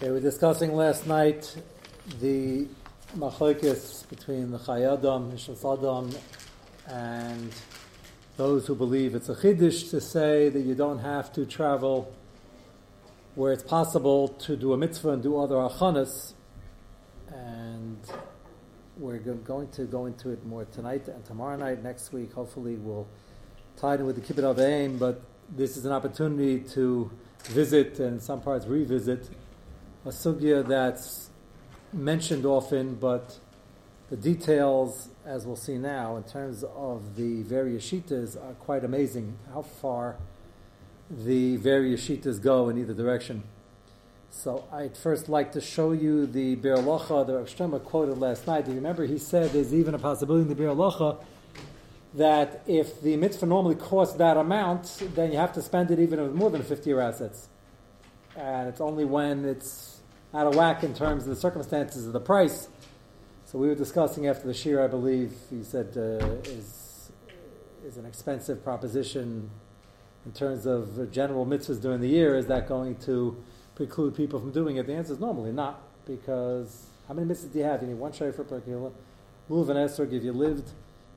We 0.00 0.10
were 0.10 0.18
discussing 0.18 0.74
last 0.74 1.06
night 1.06 1.54
the 2.20 2.66
machlokes 3.18 4.08
between 4.08 4.50
the 4.50 4.56
Chayadam, 4.56 5.30
Mishal 5.30 6.14
and 6.88 7.52
those 8.38 8.66
who 8.66 8.74
believe 8.74 9.14
it's 9.14 9.28
a 9.28 9.34
chiddush 9.34 9.90
to 9.90 10.00
say 10.00 10.48
that 10.48 10.60
you 10.60 10.74
don't 10.74 11.00
have 11.00 11.30
to 11.34 11.44
travel 11.44 12.10
where 13.34 13.52
it's 13.52 13.62
possible 13.62 14.28
to 14.28 14.56
do 14.56 14.72
a 14.72 14.78
mitzvah 14.78 15.10
and 15.10 15.22
do 15.22 15.36
other 15.36 15.56
achanas. 15.56 16.32
And 17.28 17.98
we're 18.96 19.18
going 19.18 19.68
to 19.72 19.84
go 19.84 20.06
into 20.06 20.30
it 20.30 20.46
more 20.46 20.64
tonight 20.64 21.08
and 21.08 21.22
tomorrow 21.26 21.58
night. 21.58 21.82
Next 21.82 22.10
week, 22.10 22.32
hopefully, 22.32 22.76
we'll 22.76 23.06
tie 23.76 23.96
it 23.96 24.00
with 24.00 24.16
the 24.16 24.22
Kibbutz 24.22 24.60
Aim, 24.60 24.96
but 24.96 25.20
this 25.54 25.76
is 25.76 25.84
an 25.84 25.92
opportunity 25.92 26.60
to 26.70 27.10
visit 27.44 27.98
and 28.00 28.14
in 28.14 28.20
some 28.20 28.40
parts 28.40 28.64
revisit 28.66 29.28
a 30.04 30.08
sugya 30.08 30.66
that's 30.66 31.30
mentioned 31.92 32.46
often, 32.46 32.94
but 32.94 33.38
the 34.08 34.16
details, 34.16 35.08
as 35.24 35.46
we'll 35.46 35.56
see 35.56 35.76
now, 35.76 36.16
in 36.16 36.22
terms 36.24 36.64
of 36.64 37.16
the 37.16 37.42
various 37.42 37.88
shitas, 37.88 38.36
are 38.36 38.54
quite 38.54 38.84
amazing. 38.84 39.38
How 39.52 39.62
far 39.62 40.16
the 41.10 41.56
various 41.56 42.08
shitas 42.08 42.40
go 42.40 42.68
in 42.68 42.78
either 42.78 42.94
direction. 42.94 43.42
So 44.30 44.64
I'd 44.72 44.96
first 44.96 45.28
like 45.28 45.52
to 45.52 45.60
show 45.60 45.92
you 45.92 46.26
the 46.26 46.56
Biur 46.56 46.78
Halacha 46.78 47.26
that 47.26 47.60
Rav 47.60 47.84
quoted 47.84 48.18
last 48.18 48.46
night. 48.46 48.64
Do 48.64 48.70
you 48.70 48.76
remember 48.76 49.04
he 49.04 49.18
said 49.18 49.50
there's 49.50 49.74
even 49.74 49.94
a 49.94 49.98
possibility 49.98 50.42
in 50.42 50.48
the 50.48 50.54
Biur 50.54 50.74
Halacha 50.74 51.22
that 52.14 52.62
if 52.66 53.00
the 53.02 53.16
mitzvah 53.16 53.46
normally 53.46 53.74
costs 53.74 54.16
that 54.16 54.36
amount, 54.36 55.02
then 55.14 55.32
you 55.32 55.38
have 55.38 55.52
to 55.52 55.62
spend 55.62 55.90
it 55.90 55.98
even 55.98 56.22
with 56.22 56.32
more 56.32 56.50
than 56.50 56.62
50 56.62 56.88
year 56.88 57.00
assets. 57.00 57.48
And 58.36 58.68
it's 58.68 58.80
only 58.80 59.04
when 59.04 59.44
it's 59.44 60.00
out 60.32 60.46
of 60.46 60.54
whack 60.54 60.84
in 60.84 60.94
terms 60.94 61.24
of 61.24 61.30
the 61.30 61.36
circumstances 61.36 62.06
of 62.06 62.12
the 62.12 62.20
price. 62.20 62.68
So 63.46 63.58
we 63.58 63.68
were 63.68 63.74
discussing 63.74 64.28
after 64.28 64.46
the 64.46 64.54
shear, 64.54 64.82
I 64.82 64.86
believe, 64.86 65.32
he 65.50 65.64
said 65.64 65.92
uh, 65.96 66.24
is 66.48 67.10
is 67.84 67.96
an 67.96 68.06
expensive 68.06 68.62
proposition 68.62 69.50
in 70.26 70.32
terms 70.32 70.66
of 70.66 71.10
general 71.10 71.46
mitzvahs 71.46 71.80
during 71.80 72.00
the 72.00 72.08
year. 72.08 72.36
Is 72.36 72.46
that 72.46 72.68
going 72.68 72.96
to 73.06 73.42
preclude 73.74 74.14
people 74.14 74.38
from 74.38 74.52
doing 74.52 74.76
it? 74.76 74.86
The 74.86 74.94
answer 74.94 75.14
is 75.14 75.18
normally 75.18 75.52
not, 75.52 75.82
because 76.06 76.86
how 77.08 77.14
many 77.14 77.26
mitzvahs 77.26 77.52
do 77.52 77.58
you 77.58 77.64
have? 77.64 77.82
You 77.82 77.88
need 77.88 77.98
one 77.98 78.12
shayfer 78.12 78.48
per 78.48 78.60
kilo. 78.60 78.92
Lulav 79.48 79.70
and 79.70 79.78
Esrog, 79.78 80.12
if 80.12 80.22
you 80.22 80.32
lived 80.32 80.70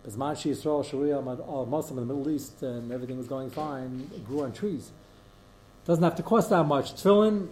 Bezman 0.04 0.34
Yisrael 0.36 0.84
Sharia 0.84 1.20
all 1.20 1.66
Muslim 1.66 2.00
in 2.00 2.08
the 2.08 2.14
Middle 2.14 2.34
East 2.34 2.64
and 2.64 2.92
everything 2.92 3.18
was 3.18 3.28
going 3.28 3.52
fine, 3.52 4.10
grew 4.26 4.42
on 4.42 4.52
trees. 4.52 4.92
Doesn't 5.86 6.04
have 6.04 6.16
to 6.16 6.24
cost 6.24 6.50
that 6.50 6.64
much. 6.64 6.94
Tefillin, 6.94 7.52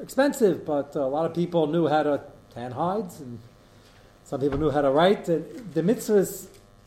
expensive, 0.00 0.64
but 0.64 0.94
a 0.94 1.06
lot 1.06 1.26
of 1.26 1.34
people 1.34 1.66
knew 1.66 1.88
how 1.88 2.02
to 2.04 2.20
tan 2.54 2.72
hides, 2.72 3.20
and 3.20 3.40
some 4.24 4.40
people 4.40 4.58
knew 4.58 4.70
how 4.70 4.82
to 4.82 4.90
write. 4.90 5.28
And 5.28 5.72
the 5.74 5.82
mitzvahs, 5.82 6.46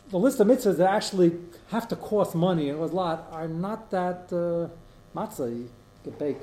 the 0.09 0.17
list 0.17 0.39
of 0.39 0.47
mitzvahs 0.47 0.77
that 0.77 0.89
actually 0.89 1.38
have 1.69 1.88
to 1.89 1.95
cost 1.95 2.35
money, 2.35 2.69
and 2.69 2.77
it 2.77 2.81
was 2.81 2.91
a 2.91 2.95
lot, 2.95 3.27
are 3.31 3.47
not 3.47 3.91
that 3.91 4.30
uh, 4.31 4.69
matzah 5.17 5.49
you 5.49 5.69
can 6.03 6.13
bake 6.13 6.38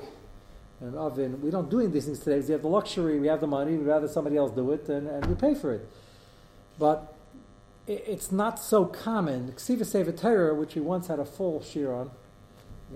in 0.81 0.87
an 0.89 0.95
oven. 0.95 1.41
We 1.41 1.49
don't 1.49 1.69
do 1.69 1.87
these 1.87 2.05
things 2.05 2.19
today 2.19 2.35
because 2.35 2.49
we 2.49 2.53
have 2.53 2.61
the 2.61 2.67
luxury, 2.67 3.19
we 3.19 3.27
have 3.27 3.41
the 3.41 3.47
money, 3.47 3.75
we'd 3.75 3.87
rather 3.87 4.07
somebody 4.07 4.37
else 4.37 4.51
do 4.51 4.71
it, 4.71 4.87
and, 4.89 5.07
and 5.07 5.25
we 5.25 5.35
pay 5.35 5.55
for 5.55 5.73
it. 5.73 5.89
But 6.77 7.15
it, 7.87 8.03
it's 8.07 8.31
not 8.31 8.59
so 8.59 8.85
common. 8.85 9.53
Ksiva 9.53 9.85
Sefer 9.85 10.11
Torah, 10.11 10.53
which 10.53 10.75
we 10.75 10.81
once 10.81 11.07
had 11.07 11.19
a 11.19 11.25
full 11.25 11.63
shear 11.63 11.91
on, 11.93 12.11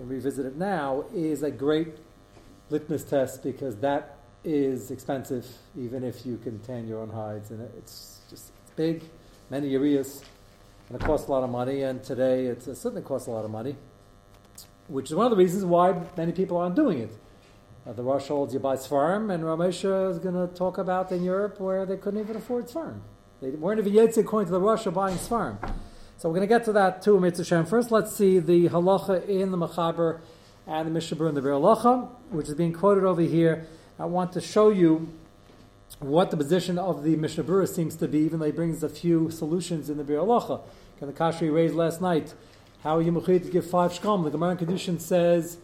and 0.00 0.08
revisit 0.08 0.46
it 0.46 0.56
now, 0.56 1.04
is 1.14 1.42
a 1.42 1.50
great 1.50 1.98
litmus 2.70 3.04
test 3.04 3.42
because 3.42 3.76
that 3.76 4.16
is 4.42 4.90
expensive, 4.90 5.46
even 5.78 6.02
if 6.02 6.24
you 6.24 6.38
can 6.38 6.58
tan 6.60 6.88
your 6.88 7.00
own 7.00 7.10
hides, 7.10 7.50
and 7.50 7.60
it's 7.76 8.20
just 8.30 8.50
it's 8.62 8.70
big, 8.76 9.04
many 9.50 9.74
areas, 9.74 10.24
and 10.88 11.00
it 11.00 11.04
costs 11.04 11.28
a 11.28 11.30
lot 11.30 11.44
of 11.44 11.50
money. 11.50 11.82
And 11.82 12.02
today, 12.02 12.46
it 12.46 12.62
certainly 12.62 13.02
costs 13.02 13.28
a 13.28 13.30
lot 13.30 13.44
of 13.44 13.50
money, 13.50 13.76
which 14.88 15.10
is 15.10 15.14
one 15.14 15.26
of 15.26 15.30
the 15.30 15.36
reasons 15.36 15.66
why 15.66 15.94
many 16.16 16.32
people 16.32 16.56
aren't 16.56 16.76
doing 16.76 17.00
it. 17.00 17.12
Uh, 17.86 17.92
the 17.92 18.02
Rosh 18.02 18.28
holds 18.28 18.54
you 18.54 18.60
buy 18.60 18.76
Sfarm, 18.76 19.32
and 19.32 19.44
Ramesha 19.44 20.10
is 20.10 20.18
going 20.18 20.34
to 20.34 20.52
talk 20.54 20.78
about 20.78 21.12
in 21.12 21.22
Europe 21.22 21.60
where 21.60 21.84
they 21.84 21.98
couldn't 21.98 22.20
even 22.20 22.36
afford 22.36 22.68
Sfarm. 22.68 23.00
They 23.42 23.50
weren't 23.50 23.80
even 23.80 23.92
yet 23.92 24.16
according 24.16 24.46
to 24.46 24.52
the 24.52 24.60
Russia 24.60 24.90
buying 24.90 25.16
Sfarm. 25.16 25.58
So 26.20 26.28
we're 26.28 26.34
going 26.34 26.48
to 26.48 26.54
get 26.54 26.66
to 26.66 26.72
that 26.72 27.00
too, 27.00 27.18
Mitzvah 27.18 27.64
First, 27.64 27.90
let's 27.90 28.14
see 28.14 28.40
the 28.40 28.68
halacha 28.68 29.26
in 29.26 29.52
the 29.52 29.56
Machaber 29.56 30.20
and 30.66 30.94
the 30.94 31.00
Mishabur 31.00 31.26
and 31.26 31.34
the 31.34 31.40
Ve'alacha, 31.40 32.10
which 32.28 32.46
is 32.46 32.52
being 32.52 32.74
quoted 32.74 33.04
over 33.04 33.22
here. 33.22 33.66
I 33.98 34.04
want 34.04 34.34
to 34.34 34.40
show 34.42 34.68
you 34.68 35.08
what 35.98 36.30
the 36.30 36.36
position 36.36 36.78
of 36.78 37.04
the 37.04 37.16
Mishnah 37.16 37.66
seems 37.66 37.96
to 37.96 38.06
be, 38.06 38.18
even 38.18 38.38
though 38.38 38.44
he 38.44 38.52
brings 38.52 38.82
a 38.82 38.90
few 38.90 39.30
solutions 39.30 39.88
in 39.88 39.96
the 39.96 40.04
Be'alacha. 40.04 40.60
Can 40.98 41.06
the 41.06 41.14
Kashri 41.14 41.50
raised 41.50 41.74
last 41.74 42.02
night? 42.02 42.34
How 42.82 42.98
are 42.98 43.00
you 43.00 43.18
to 43.18 43.38
give 43.38 43.70
five 43.70 43.92
shkalim? 43.92 44.24
The 44.24 44.30
Gemara 44.32 44.50
in 44.50 44.58
Kedushin 44.58 45.00
says 45.00 45.56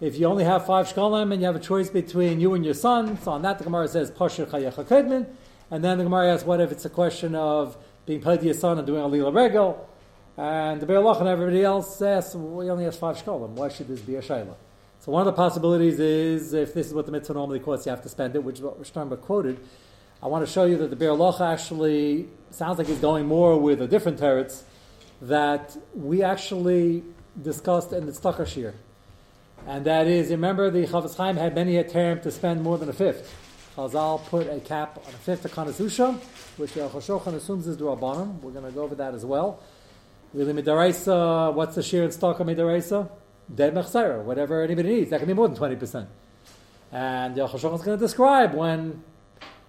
if 0.00 0.18
you 0.18 0.24
only 0.24 0.44
have 0.44 0.64
five 0.64 0.86
shkalim 0.86 1.30
and 1.30 1.42
you 1.42 1.46
have 1.46 1.56
a 1.56 1.60
choice 1.60 1.90
between 1.90 2.40
you 2.40 2.54
and 2.54 2.64
your 2.64 2.72
son, 2.72 3.20
so 3.20 3.32
on 3.32 3.42
that 3.42 3.58
the 3.58 3.64
Gemara 3.64 3.86
says 3.86 4.10
Pasher 4.10 4.46
Chayecha 4.46 4.82
Kedmin, 4.82 5.26
and 5.70 5.84
then 5.84 5.98
the 5.98 6.04
Gemara 6.04 6.32
asks 6.32 6.46
what 6.46 6.58
if 6.58 6.72
it's 6.72 6.86
a 6.86 6.90
question 6.90 7.34
of 7.34 7.76
being 8.18 8.54
son 8.54 8.78
and 8.78 8.86
doing 8.86 9.02
a 9.02 9.06
lila 9.06 9.32
regal? 9.32 9.88
And 10.36 10.80
the 10.80 10.86
Be'alach 10.86 11.20
and 11.20 11.28
everybody 11.28 11.62
else 11.62 11.96
says, 11.96 12.32
he 12.32 12.38
only 12.38 12.84
has 12.84 12.96
five 12.96 13.16
shkolim. 13.16 13.50
Why 13.50 13.68
should 13.68 13.88
this 13.88 14.00
be 14.00 14.16
a 14.16 14.22
shayla? 14.22 14.54
So 15.00 15.12
one 15.12 15.20
of 15.20 15.26
the 15.26 15.32
possibilities 15.32 15.98
is 15.98 16.52
if 16.52 16.74
this 16.74 16.86
is 16.86 16.94
what 16.94 17.06
the 17.06 17.12
mitzvah 17.12 17.34
normally 17.34 17.60
costs, 17.60 17.86
you 17.86 17.90
have 17.90 18.02
to 18.02 18.08
spend 18.08 18.36
it, 18.36 18.44
which 18.44 18.56
is 18.56 18.62
what 18.62 18.86
Sternberg 18.86 19.20
quoted. 19.22 19.58
I 20.22 20.26
want 20.26 20.46
to 20.46 20.52
show 20.52 20.64
you 20.64 20.76
that 20.78 20.90
the 20.90 20.96
Be'alach 20.96 21.40
actually 21.40 22.28
sounds 22.50 22.78
like 22.78 22.86
he's 22.86 22.98
going 22.98 23.26
more 23.26 23.58
with 23.58 23.80
a 23.80 23.86
different 23.86 24.20
teretz 24.20 24.62
that 25.22 25.76
we 25.94 26.22
actually 26.22 27.02
discussed 27.40 27.92
in 27.92 28.06
the 28.06 28.12
Stakashir. 28.12 28.74
And 29.66 29.84
that 29.86 30.06
is, 30.06 30.30
remember 30.30 30.70
the 30.70 30.86
Chafetz 30.86 31.16
Chaim 31.16 31.36
had 31.36 31.54
many 31.54 31.76
a 31.76 31.84
term 31.84 32.20
to 32.20 32.30
spend 32.30 32.62
more 32.62 32.78
than 32.78 32.88
a 32.88 32.92
fifth. 32.92 33.34
Chazal 33.80 34.22
put 34.26 34.46
a 34.46 34.60
cap 34.60 34.98
on 34.98 35.14
a 35.14 35.16
fifth 35.16 35.46
of 35.46 35.52
Kanazusha, 35.52 36.14
which 36.58 36.74
the 36.74 36.80
Shochan 36.80 37.34
assumes 37.34 37.66
is 37.66 37.78
the 37.78 37.84
Rabbanim. 37.84 38.40
We're 38.42 38.50
going 38.50 38.66
to 38.66 38.70
go 38.72 38.82
over 38.82 38.94
that 38.96 39.14
as 39.14 39.24
well. 39.24 39.60
Really 40.34 40.52
midaraisa, 40.52 41.54
what's 41.54 41.76
the 41.76 41.82
shear 41.82 42.04
and 42.04 42.12
stock 42.12 42.38
of 42.40 42.46
midaraisa? 42.46 43.08
Dead 43.52 43.74
mechsera, 43.74 44.22
whatever 44.22 44.62
anybody 44.62 44.96
needs. 44.96 45.10
That 45.10 45.18
can 45.18 45.26
be 45.26 45.32
more 45.34 45.48
than 45.48 45.56
20%. 45.56 46.06
And 46.92 47.34
the 47.34 47.46
Chashon 47.46 47.74
is 47.74 47.82
going 47.82 47.98
to 47.98 48.04
describe 48.04 48.54
when, 48.54 49.02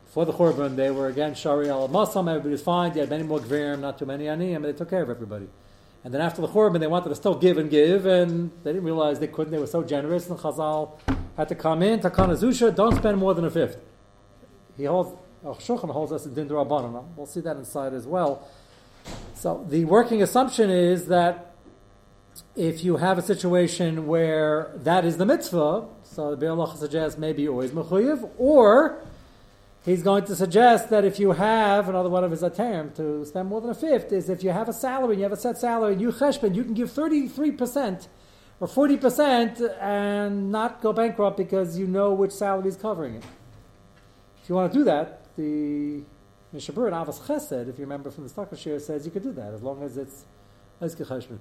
for 0.08 0.26
the 0.26 0.34
Churban, 0.34 0.76
they 0.76 0.92
were 0.92 1.08
again 1.08 1.34
Shari 1.34 1.70
al 1.70 1.88
Masam, 1.88 2.30
everybody 2.30 2.52
was 2.52 2.62
fine, 2.62 2.94
you 2.94 3.00
had 3.00 3.10
many 3.10 3.24
more 3.24 3.40
Gvirim, 3.40 3.80
not 3.80 3.98
too 3.98 4.06
many 4.06 4.26
Aniyim, 4.26 4.58
and 4.58 4.66
they 4.66 4.74
took 4.74 4.90
care 4.90 5.04
of 5.04 5.10
everybody. 5.10 5.48
And 6.04 6.14
then 6.14 6.20
after 6.22 6.42
the 6.42 6.50
Churban, 6.50 6.80
they 6.80 6.88
wanted 6.88 7.10
to 7.10 7.16
still 7.16 7.36
give 7.36 7.58
and 7.58 7.70
give, 7.70 8.06
and 8.06 8.52
they 8.64 8.74
didn't 8.74 8.86
realize 8.86 9.20
they 9.20 9.28
couldn't, 9.28 9.52
they 9.52 9.60
were 9.60 9.68
so 9.68 9.84
generous, 9.84 10.30
and 10.30 10.38
Chazal 10.38 10.98
had 11.38 11.48
to 11.48 11.56
come 11.56 11.82
in, 11.82 12.02
Takana 12.02 12.36
Zusha, 12.38 12.76
don't 12.76 12.96
spend 12.96 13.18
more 13.18 13.34
than 13.34 13.46
a 13.46 13.50
fifth. 13.50 13.78
He 14.78 14.86
holds, 14.86 15.16
oh, 15.44 15.54
Shulchan 15.54 15.92
holds 15.92 16.12
us 16.12 16.26
in 16.26 16.34
Din 16.34 16.48
Rabbanan. 16.50 17.06
We'll 17.16 17.26
see 17.26 17.42
that 17.42 17.58
inside 17.58 17.94
as 17.94 18.08
well. 18.08 18.48
So 19.34 19.66
the 19.70 19.86
working 19.86 20.22
assumption 20.22 20.70
is 20.70 21.08
that 21.08 21.56
if 22.56 22.84
you 22.84 22.98
have 22.98 23.18
a 23.18 23.22
situation 23.22 24.08
where 24.08 24.72
that 24.76 25.04
is 25.04 25.18
the 25.18 25.26
mitzvah, 25.26 25.86
so 26.04 26.32
the 26.32 26.38
Be'alach 26.38 26.78
suggests 26.78 27.18
maybe 27.18 27.48
always 27.48 27.72
mechuyev, 27.72 28.30
or 28.38 29.00
he's 29.84 30.04
going 30.04 30.24
to 30.26 30.36
suggest 30.36 30.90
that 30.90 31.04
if 31.04 31.20
you 31.20 31.32
have 31.32 31.90
another 31.90 32.10
one 32.10 32.24
of 32.24 32.32
his 32.32 32.42
atem 32.42 32.96
to 32.96 33.26
spend 33.26 33.50
more 33.50 33.60
than 33.62 33.72
a 33.72 33.76
fifth 33.76 34.14
is 34.14 34.30
if 34.30 34.44
you 34.44 34.52
have 34.52 34.70
a 34.70 34.74
salary 34.74 35.14
and 35.14 35.20
you 35.20 35.24
have 35.24 35.32
a 35.32 35.38
set 35.38 35.58
salary 35.58 35.94
and 35.94 36.02
you 36.02 36.12
cheshbon, 36.12 36.56
you 36.56 36.64
can 36.64 36.74
give 36.74 36.92
thirty 36.92 37.28
three 37.28 37.52
percent 37.52 38.08
or 38.60 38.68
forty 38.68 38.96
percent 38.96 39.60
and 39.82 40.52
not 40.52 40.82
go 40.82 40.94
bankrupt 40.94 41.36
because 41.36 41.78
you 41.78 41.88
know 41.88 42.14
which 42.14 42.32
salary 42.32 42.70
is 42.70 42.78
covering 42.78 43.16
it. 43.16 43.24
If 44.44 44.50
you 44.50 44.56
want 44.56 44.72
to 44.74 44.80
do 44.80 44.84
that, 44.86 45.22
the 45.38 46.02
Mishabur 46.54 46.88
and 46.88 46.96
Ahavas 46.96 47.22
Chesed, 47.22 47.70
if 47.70 47.78
you 47.78 47.86
remember 47.86 48.12
from 48.12 48.28
the 48.28 48.34
Stakashir, 48.34 48.82
says 48.82 49.06
you 49.06 49.12
could 49.12 49.24
do 49.24 49.32
that 49.34 49.54
as 49.54 49.62
long 49.62 49.84
as 49.84 49.98
it's 49.98 50.26
Eizke 50.82 51.06
Cheshbon. 51.06 51.38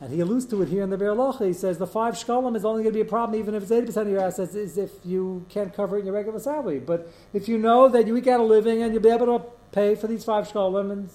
And 0.00 0.12
he 0.12 0.20
alludes 0.20 0.46
to 0.46 0.62
it 0.62 0.68
here 0.68 0.82
in 0.82 0.90
the 0.90 0.98
Be'alocha. 0.98 1.46
He 1.46 1.52
says 1.52 1.78
the 1.78 1.86
five 1.86 2.14
shkalim 2.14 2.54
is 2.54 2.64
only 2.64 2.82
going 2.82 2.92
to 2.92 2.96
be 2.96 3.06
a 3.06 3.10
problem 3.10 3.40
even 3.40 3.54
if 3.54 3.62
it's 3.62 3.72
80% 3.72 4.02
of 4.02 4.08
your 4.08 4.20
assets, 4.20 4.54
is 4.54 4.76
if 4.76 4.90
you 5.04 5.44
can't 5.48 5.74
cover 5.74 5.96
it 5.96 6.00
in 6.00 6.06
your 6.06 6.14
regular 6.14 6.38
salary. 6.38 6.78
But 6.78 7.08
if 7.32 7.48
you 7.48 7.56
know 7.56 7.88
that 7.88 8.06
you 8.06 8.16
eke 8.16 8.26
out 8.26 8.40
a 8.40 8.44
living 8.44 8.82
and 8.82 8.92
you'll 8.92 9.02
be 9.02 9.08
able 9.08 9.38
to 9.38 9.44
pay 9.72 9.94
for 9.94 10.06
these 10.06 10.24
five 10.24 10.48
shkalim 10.48 10.92
and 10.92 11.08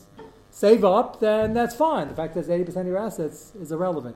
save 0.50 0.84
up, 0.84 1.20
then 1.20 1.54
that's 1.54 1.76
fine. 1.76 2.08
The 2.08 2.16
fact 2.16 2.34
that 2.34 2.42
it's 2.42 2.50
80% 2.50 2.82
of 2.82 2.88
your 2.88 2.98
assets 2.98 3.54
is 3.56 3.72
irrelevant. 3.72 4.16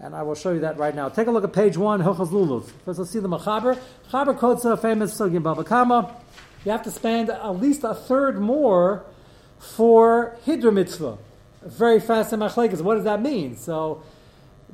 And 0.00 0.14
I 0.14 0.22
will 0.22 0.36
show 0.36 0.52
you 0.52 0.60
that 0.60 0.78
right 0.78 0.94
now. 0.94 1.08
Take 1.08 1.26
a 1.26 1.32
look 1.32 1.42
at 1.42 1.52
page 1.52 1.76
one, 1.76 2.00
Hilchas 2.00 2.30
Lulav. 2.30 2.70
First, 2.84 3.00
let's 3.00 3.10
see 3.10 3.18
the 3.18 3.28
Machaber. 3.28 3.76
Chaber 4.12 4.38
quotes 4.38 4.64
a 4.64 4.76
famous 4.76 5.18
Sugim 5.18 5.42
Baba 5.42 5.64
Kama 5.64 6.14
you 6.68 6.72
have 6.72 6.82
to 6.82 6.90
spend 6.90 7.30
at 7.30 7.48
least 7.58 7.82
a 7.82 7.94
third 7.94 8.38
more 8.38 9.02
for 9.58 10.36
Hidra 10.44 10.70
mitzvah. 10.70 11.16
Very 11.62 11.98
fast 11.98 12.34
in 12.34 12.40
machlekes. 12.40 12.82
What 12.82 12.96
does 12.96 13.04
that 13.04 13.22
mean? 13.22 13.56
So 13.56 14.02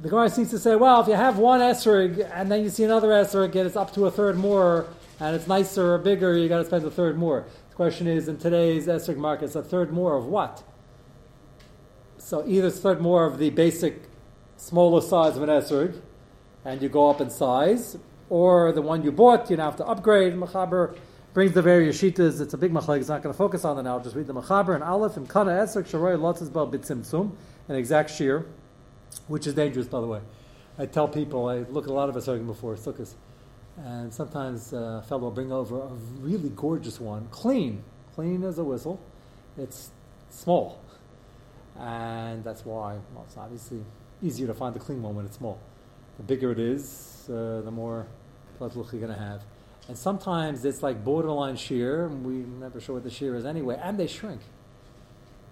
the 0.02 0.08
Gemara 0.08 0.28
seems 0.28 0.50
to 0.50 0.58
say, 0.58 0.74
well, 0.74 1.00
if 1.02 1.06
you 1.06 1.14
have 1.14 1.38
one 1.38 1.60
esrog 1.60 2.28
and 2.34 2.50
then 2.50 2.64
you 2.64 2.68
see 2.68 2.82
another 2.82 3.10
esrog 3.10 3.54
and 3.54 3.68
it's 3.68 3.76
up 3.76 3.94
to 3.94 4.06
a 4.06 4.10
third 4.10 4.36
more 4.36 4.88
and 5.20 5.36
it's 5.36 5.46
nicer 5.46 5.94
or 5.94 5.98
bigger, 5.98 6.36
you 6.36 6.48
got 6.48 6.58
to 6.58 6.64
spend 6.64 6.84
a 6.84 6.90
third 6.90 7.16
more. 7.16 7.44
The 7.70 7.76
question 7.76 8.08
is, 8.08 8.26
in 8.26 8.38
today's 8.38 8.88
esrog 8.88 9.16
market, 9.16 9.54
a 9.54 9.62
third 9.62 9.92
more 9.92 10.16
of 10.16 10.26
what? 10.26 10.64
So 12.18 12.44
either 12.44 12.66
it's 12.66 12.78
a 12.78 12.80
third 12.80 13.00
more 13.00 13.24
of 13.24 13.38
the 13.38 13.50
basic 13.50 14.02
smaller 14.56 15.00
size 15.00 15.36
of 15.36 15.44
an 15.44 15.48
esrog, 15.48 16.00
and 16.64 16.82
you 16.82 16.88
go 16.88 17.08
up 17.08 17.20
in 17.20 17.30
size, 17.30 17.96
or 18.28 18.72
the 18.72 18.82
one 18.82 19.04
you 19.04 19.12
bought, 19.12 19.48
you 19.48 19.56
now 19.56 19.66
have 19.66 19.76
to 19.76 19.86
upgrade. 19.86 20.34
Machaber 20.34 20.96
brings 21.34 21.52
the 21.52 21.62
various 21.62 22.00
shitas. 22.00 22.40
It's 22.40 22.54
a 22.54 22.58
big 22.58 22.72
machlek. 22.72 23.00
It's 23.00 23.08
not 23.08 23.22
going 23.22 23.32
to 23.32 23.36
focus 23.36 23.64
on 23.64 23.76
it 23.78 23.82
now. 23.82 23.96
I'll 23.98 24.02
Just 24.02 24.16
read 24.16 24.28
the 24.28 24.34
machaber 24.34 24.74
and 24.74 24.82
aleph 24.82 25.16
and 25.16 25.28
kana 25.28 25.50
esrog 25.50 25.84
sharoy 25.84 26.16
lotzes 26.16 26.50
bal 26.50 26.70
bitzimtzum, 26.70 27.32
an 27.68 27.76
exact 27.76 28.10
shear 28.10 28.46
which 29.28 29.46
is 29.46 29.54
dangerous, 29.54 29.86
by 29.86 30.00
the 30.00 30.06
way. 30.06 30.20
I 30.78 30.86
tell 30.86 31.08
people, 31.08 31.48
I 31.48 31.58
look 31.58 31.84
at 31.84 31.90
a 31.90 31.94
lot 31.94 32.08
of 32.08 32.16
us 32.16 32.28
arguing 32.28 32.46
before, 32.46 32.74
sukkahs, 32.74 33.14
and 33.76 34.12
sometimes 34.12 34.72
uh, 34.72 35.00
a 35.02 35.02
fellow 35.02 35.22
will 35.22 35.30
bring 35.30 35.52
over 35.52 35.80
a 35.80 35.92
really 36.20 36.50
gorgeous 36.50 37.00
one, 37.00 37.28
clean, 37.30 37.82
clean 38.14 38.42
as 38.44 38.58
a 38.58 38.64
whistle. 38.64 39.00
It's 39.56 39.90
small, 40.30 40.80
and 41.78 42.42
that's 42.42 42.64
why 42.64 42.98
well, 43.14 43.24
it's 43.26 43.36
obviously 43.36 43.84
easier 44.22 44.46
to 44.48 44.54
find 44.54 44.74
the 44.74 44.80
clean 44.80 45.02
one 45.02 45.14
when 45.14 45.26
it's 45.26 45.36
small. 45.36 45.60
The 46.16 46.24
bigger 46.24 46.50
it 46.50 46.58
is, 46.58 47.28
uh, 47.28 47.62
the 47.64 47.70
more 47.70 48.06
look 48.60 48.74
you're 48.74 49.00
going 49.00 49.12
to 49.12 49.18
have. 49.18 49.42
And 49.88 49.98
sometimes 49.98 50.64
it's 50.64 50.82
like 50.82 51.04
borderline 51.04 51.56
shear, 51.56 52.06
and 52.06 52.24
we 52.24 52.34
never 52.34 52.80
sure 52.80 52.94
what 52.94 53.04
the 53.04 53.10
shear 53.10 53.36
is 53.36 53.44
anyway, 53.44 53.78
and 53.82 53.98
they 53.98 54.06
shrink. 54.06 54.40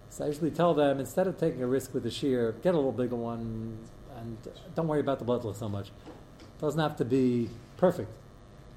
So 0.09 0.25
I 0.25 0.29
usually 0.29 0.51
tell 0.51 0.75
them 0.75 1.01
instead 1.01 1.27
of 1.27 1.39
taking 1.39 1.63
a 1.63 1.67
risk 1.67 1.93
with 1.93 2.03
the 2.03 2.11
shear, 2.11 2.53
get 2.63 2.75
a 2.75 2.77
little 2.77 2.93
bigger 2.93 3.17
one, 3.17 3.79
and 4.17 4.39
don't 4.75 4.89
worry 4.89 5.01
about 5.01 5.19
the 5.19 5.25
blood 5.25 5.45
look 5.45 5.57
so 5.57 5.69
much. 5.69 5.89
It 5.89 6.61
doesn't 6.61 6.81
have 6.81 6.97
to 6.97 7.05
be 7.05 7.51
perfect. 7.77 8.11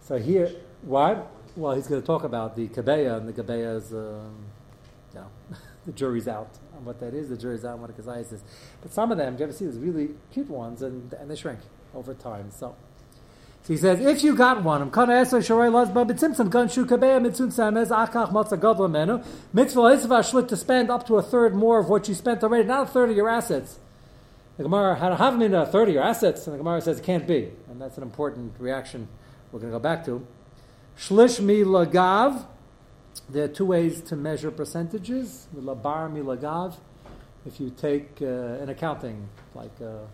So 0.01 0.17
here, 0.17 0.51
what? 0.81 1.31
Well, 1.55 1.75
he's 1.75 1.87
going 1.87 2.01
to 2.01 2.07
talk 2.07 2.23
about 2.23 2.55
the 2.55 2.67
kabeya, 2.67 3.17
and 3.17 3.27
the 3.27 3.33
kabeya 3.33 3.77
is, 3.77 3.93
um, 3.93 4.35
you 5.13 5.19
know, 5.19 5.27
the 5.85 5.93
jury's 5.93 6.27
out 6.27 6.49
on 6.75 6.83
what 6.83 6.99
that 6.99 7.13
is. 7.13 7.29
The 7.29 7.37
jury's 7.37 7.63
out 7.63 7.75
on 7.75 7.81
what 7.81 7.89
a 7.89 7.93
kazayas 7.93 8.33
is. 8.33 8.43
But 8.81 8.93
some 8.93 9.11
of 9.11 9.17
them, 9.17 9.37
you 9.37 9.43
ever 9.43 9.53
see 9.53 9.65
these 9.65 9.77
really 9.77 10.09
cute 10.33 10.49
ones, 10.49 10.81
and, 10.81 11.13
and 11.13 11.31
they 11.31 11.35
shrink 11.35 11.59
over 11.93 12.13
time. 12.13 12.51
So 12.51 12.75
so 13.65 13.73
he 13.73 13.77
says, 13.79 13.99
if 13.99 14.23
you 14.23 14.35
got 14.35 14.63
one, 14.63 14.91
mitzvah 14.91 15.39
shlit 20.19 20.47
to 20.49 20.55
spend 20.55 20.91
up 20.91 21.07
to 21.07 21.15
a 21.15 21.23
third 21.23 21.55
more 21.55 21.79
of 21.79 21.89
what 21.89 22.07
you 22.07 22.13
spent 22.13 22.43
already, 22.43 22.63
not 22.67 22.83
a 22.83 22.85
third 22.85 23.09
of 23.09 23.15
your 23.17 23.27
assets. 23.27 23.79
The 24.57 24.63
Gemara 24.63 24.99
had 24.99 25.13
have 25.13 25.41
a 25.41 25.65
third 25.65 25.87
of 25.87 25.95
your 25.95 26.03
assets, 26.03 26.45
and 26.45 26.53
the 26.53 26.59
Gemara 26.59 26.79
says 26.79 26.99
it 26.99 27.03
can't 27.03 27.25
be, 27.25 27.49
and 27.67 27.81
that's 27.81 27.97
an 27.97 28.03
important 28.03 28.53
reaction 28.59 29.07
we're 29.51 29.59
going 29.59 29.71
to 29.71 29.79
go 29.79 29.81
back 29.81 30.05
to. 30.05 30.23
Shlish 30.95 31.39
mi 31.41 31.63
lagav. 31.63 32.45
There 33.27 33.45
are 33.45 33.47
two 33.47 33.65
ways 33.65 33.99
to 34.01 34.15
measure 34.15 34.51
percentages. 34.51 35.47
Labar 35.55 36.13
mi 36.13 36.21
lagav. 36.21 36.75
If 37.47 37.59
you 37.59 37.71
take 37.71 38.19
uh, 38.21 38.25
an 38.25 38.69
accounting, 38.69 39.27
like 39.55 39.73
uh, 39.81 40.05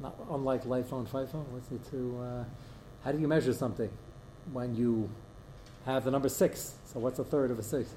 not 0.00 0.14
unlike 0.30 0.64
LIFO 0.64 0.98
and 0.98 1.08
FIFO, 1.08 1.44
what's 1.48 1.68
the 1.68 1.78
two? 1.90 2.18
Uh, 2.20 2.44
how 3.04 3.12
do 3.12 3.18
you 3.18 3.28
measure 3.28 3.52
something 3.52 3.90
when 4.52 4.74
you 4.74 5.10
have 5.86 6.04
the 6.04 6.10
number 6.10 6.28
six? 6.28 6.74
So 6.86 7.00
what's 7.00 7.18
a 7.18 7.24
third 7.24 7.50
of 7.50 7.58
a 7.58 7.62
six? 7.62 7.90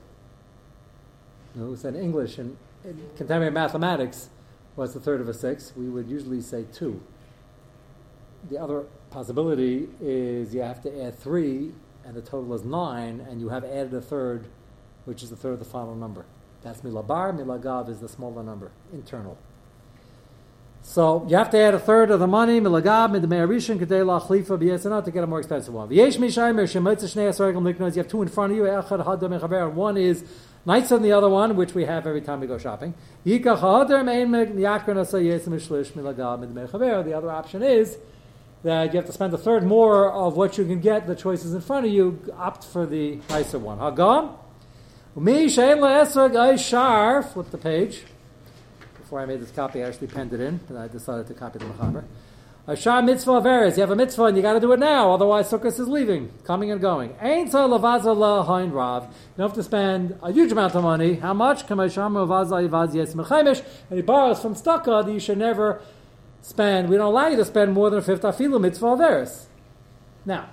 No, 1.53 1.73
it's 1.73 1.85
in 1.85 1.95
English 1.95 2.37
and 2.37 2.57
in 2.83 2.97
contemporary 3.15 3.51
mathematics, 3.51 4.29
what's 4.75 4.93
the 4.93 4.99
third 4.99 5.21
of 5.21 5.29
a 5.29 5.33
six? 5.33 5.73
We 5.75 5.89
would 5.89 6.07
usually 6.07 6.41
say 6.41 6.65
two. 6.73 7.01
The 8.49 8.57
other 8.59 8.85
possibility 9.09 9.89
is 10.01 10.53
you 10.53 10.61
have 10.61 10.81
to 10.83 11.03
add 11.03 11.17
three, 11.17 11.71
and 12.05 12.15
the 12.15 12.21
total 12.21 12.53
is 12.53 12.63
nine, 12.63 13.25
and 13.27 13.41
you 13.41 13.49
have 13.49 13.63
added 13.63 13.93
a 13.93 14.01
third, 14.01 14.45
which 15.05 15.23
is 15.23 15.31
the 15.31 15.35
third 15.35 15.53
of 15.53 15.59
the 15.59 15.65
final 15.65 15.95
number. 15.95 16.25
That's 16.61 16.81
milabar. 16.81 17.35
Milagav 17.35 17.89
is 17.89 17.99
the 17.99 18.09
smaller 18.09 18.43
number, 18.43 18.71
internal. 18.93 19.37
So 20.87 21.25
you 21.27 21.35
have 21.35 21.49
to 21.49 21.57
add 21.57 21.73
a 21.73 21.79
third 21.79 22.11
of 22.11 22.19
the 22.19 22.27
money, 22.27 22.61
milagab, 22.61 23.19
midmeyarishin, 23.19 23.79
kadei 23.79 24.05
lachlifa, 24.05 24.57
b'yesana, 24.57 25.03
to 25.03 25.11
get 25.11 25.23
a 25.23 25.27
more 25.27 25.39
expensive 25.39 25.73
one. 25.73 25.89
V'yesh 25.89 26.17
mishaymer, 26.17 26.63
shemotzah 26.63 27.11
shnei 27.11 27.73
niknos, 27.73 27.95
you 27.95 28.03
have 28.03 28.07
two 28.07 28.21
in 28.21 28.27
front 28.27 28.51
of 28.51 28.57
you, 28.57 28.63
echad 28.63 29.03
hadam 29.03 29.37
mechaber, 29.37 29.69
one 29.73 29.97
is 29.97 30.23
nicer 30.63 30.89
than 30.89 31.01
the 31.01 31.11
other 31.11 31.27
one, 31.27 31.55
which 31.55 31.73
we 31.73 31.85
have 31.85 32.05
every 32.05 32.21
time 32.21 32.39
we 32.39 32.45
go 32.45 32.59
shopping. 32.59 32.93
Yikach 33.25 33.59
hadam 33.59 34.07
ein 34.07 34.31
yakran 34.57 34.97
asa 34.97 35.17
yesim 35.17 35.47
mishlish, 35.47 35.91
milagab, 35.93 36.47
midmeyachaber. 36.47 37.03
The 37.03 37.13
other 37.13 37.31
option 37.31 37.63
is 37.63 37.97
that 38.63 38.93
you 38.93 38.97
have 38.97 39.07
to 39.07 39.11
spend 39.11 39.33
a 39.33 39.39
third 39.39 39.65
more 39.65 40.09
of 40.11 40.37
what 40.37 40.57
you 40.59 40.65
can 40.65 40.79
get, 40.79 41.07
the 41.07 41.15
choices 41.15 41.55
in 41.55 41.61
front 41.61 41.87
of 41.87 41.91
you, 41.91 42.21
opt 42.37 42.63
for 42.63 42.85
the 42.85 43.19
nicer 43.31 43.57
one. 43.57 43.79
Hagam, 43.79 44.37
umi 45.15 45.47
shein 45.47 45.79
la'esreg 45.79 46.35
ay 46.37 47.21
flip 47.23 47.49
the 47.49 47.57
page 47.57 48.03
before 49.15 49.23
I 49.23 49.27
made 49.27 49.39
this 49.39 49.51
copy, 49.51 49.81
I 49.81 49.87
actually 49.87 50.07
penned 50.07 50.33
it 50.33 50.41
in, 50.41 50.59
and 50.67 50.77
I 50.77 50.89
decided 50.89 51.27
to 51.27 51.33
copy 51.33 51.57
the 51.59 51.63
Mechaber. 51.63 52.03
Ashar 52.67 53.01
mitzvah 53.01 53.31
averes. 53.31 53.77
You 53.77 53.81
have 53.81 53.91
a 53.91 53.95
mitzvah 53.95 54.25
and 54.25 54.35
you 54.35 54.43
got 54.43 54.55
to 54.55 54.59
do 54.59 54.73
it 54.73 54.79
now, 54.79 55.13
otherwise 55.13 55.49
Sukkot 55.49 55.67
is 55.67 55.87
leaving, 55.87 56.33
coming 56.43 56.69
and 56.69 56.81
going. 56.81 57.15
Ain't 57.21 57.49
so 57.49 57.65
lavaza 57.69 58.13
la 58.13 58.43
hain 58.43 58.71
rav. 58.71 59.07
You 59.37 59.43
have 59.43 59.53
to 59.53 59.63
spend 59.63 60.19
a 60.21 60.33
huge 60.33 60.51
amount 60.51 60.75
of 60.75 60.83
money. 60.83 61.13
How 61.13 61.33
much? 61.33 61.61
And 61.61 61.79
he 61.79 61.95
borrows 64.01 64.41
from 64.41 64.53
Stucca 64.53 65.05
that 65.05 65.13
you 65.13 65.21
should 65.21 65.37
never 65.37 65.81
spend. 66.41 66.89
We 66.89 66.97
don't 66.97 67.05
allow 67.05 67.27
you 67.27 67.37
to 67.37 67.45
spend 67.45 67.71
more 67.71 67.89
than 67.89 67.99
a 67.99 68.01
fifth 68.01 68.23
afilu 68.23 68.59
mitzvah 68.59 68.97
averes. 68.97 69.45
Now, 70.25 70.49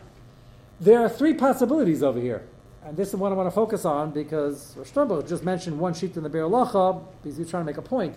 there 0.79 1.01
are 1.01 1.09
three 1.09 1.35
possibilities 1.35 2.05
over 2.05 2.21
here. 2.21 2.45
And 2.85 2.97
this 2.97 3.09
is 3.09 3.17
what 3.17 3.33
I 3.33 3.35
want 3.35 3.49
to 3.49 3.55
focus 3.55 3.85
on 3.85 4.11
because 4.11 4.77
Rosh 4.77 5.29
just 5.29 5.45
mentioned 5.45 5.79
one 5.79 5.95
sheet 5.95 6.17
in 6.17 6.25
the 6.25 6.29
Be'er 6.29 6.49
because 6.49 7.37
he's 7.37 7.49
trying 7.49 7.63
to 7.63 7.67
make 7.67 7.79
a 7.79 7.83
point. 7.83 8.17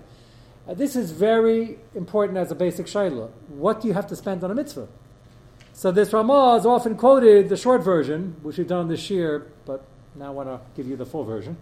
Uh, 0.68 0.74
this 0.74 0.96
is 0.96 1.12
very 1.12 1.78
important 1.94 2.38
as 2.38 2.52
a 2.52 2.56
basic 2.56 2.88
shaila. 2.88 3.30
What 3.50 3.82
do 3.82 3.88
you 3.88 3.94
have 3.94 4.08
to 4.08 4.16
spend 4.16 4.44
on 4.44 4.50
a 4.50 4.56
mitzvah? 4.56 4.88
So 5.74 5.92
this 5.92 6.12
Ramah 6.12 6.56
is 6.56 6.66
often 6.66 6.96
quoted, 6.96 7.50
the 7.50 7.58
short 7.58 7.84
version, 7.84 8.38
which 8.42 8.58
we've 8.58 8.68
done 8.68 8.88
this 8.88 9.10
year, 9.10 9.46
but 9.66 9.84
now 10.16 10.28
I 10.28 10.30
want 10.30 10.50
to 10.50 10.60
give 10.76 10.88
you 10.88 10.96
the 10.96 11.06
full 11.06 11.24
version, 11.24 11.58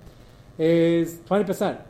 is 0.57 1.15
20%. 1.15 1.81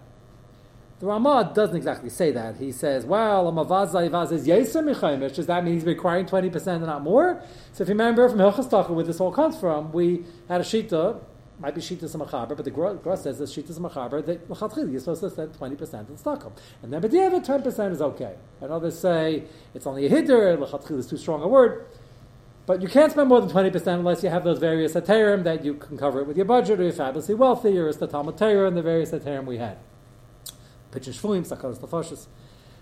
The 1.01 1.06
Ramah 1.06 1.51
doesn't 1.54 1.75
exactly 1.75 2.10
say 2.10 2.31
that. 2.31 2.56
He 2.56 2.71
says, 2.71 3.06
well, 3.06 3.51
yeser 3.51 5.36
Does 5.36 5.45
that 5.48 5.63
mean 5.66 5.74
he's 5.74 5.83
requiring 5.83 6.25
20% 6.25 6.68
and 6.68 6.86
not 6.86 7.04
more? 7.04 7.44
So 7.74 7.83
if 7.83 7.89
you 7.89 7.94
remember 7.94 8.27
from 8.30 8.39
Hilchas 8.39 8.89
where 8.89 9.04
this 9.04 9.19
all 9.19 9.31
comes 9.31 9.59
from, 9.59 9.92
we 9.92 10.23
had 10.47 10.61
a 10.61 10.64
shita 10.64 11.19
might 11.60 11.76
be 11.76 11.81
Shitas 11.81 12.16
Machaber, 12.16 12.56
but 12.56 12.66
the 12.66 12.72
Gross 12.72 13.24
says 13.24 13.38
that 13.38 13.50
Shitas 13.50 13.80
Machaber, 13.80 14.26
that 14.26 14.50
L'chatchil, 14.50 14.92
you're 14.92 15.00
supposed 15.00 15.22
to 15.22 15.30
spend 15.30 15.54
20% 15.54 16.10
in 16.10 16.18
Stockholm. 16.18 16.54
And 16.81 16.92
then, 16.92 17.02
but 17.02 17.12
the 17.12 17.22
other 17.22 17.40
10% 17.40 17.92
is 17.92 18.02
okay. 18.02 18.36
And 18.62 18.72
others 18.72 18.98
say 18.98 19.44
it's 19.74 19.86
only 19.86 20.06
a 20.06 20.10
Hidder, 20.10 20.60
L'chatchil 20.60 20.98
is 20.98 21.07
too 21.07 21.18
strong 21.18 21.42
a 21.42 21.48
word. 21.48 21.86
But 22.66 22.81
you 22.81 22.88
can't 22.88 23.12
spend 23.12 23.28
more 23.28 23.42
than 23.42 23.50
20% 23.50 23.88
unless 23.88 24.24
you 24.24 24.30
have 24.30 24.44
those 24.44 24.57
various 24.60 24.94
Aterim 24.94 25.44
that 25.44 25.66
you 25.66 25.74
can 25.74 25.98
cover 25.98 26.22
it 26.22 26.28
with 26.28 26.38
your 26.38 26.45
budget, 26.45 26.80
or 26.80 26.83
you're 26.83 26.94
fabulously 26.94 27.36
wealthy, 27.36 27.78
or 27.78 27.90
it's 27.90 27.98
the 27.98 28.07
Talmud 28.07 28.38
Torah 28.38 28.68
and 28.68 28.78
the 28.78 28.81
various 28.81 29.12
Aterim 29.12 29.45
we 29.45 29.57
had. 29.57 29.78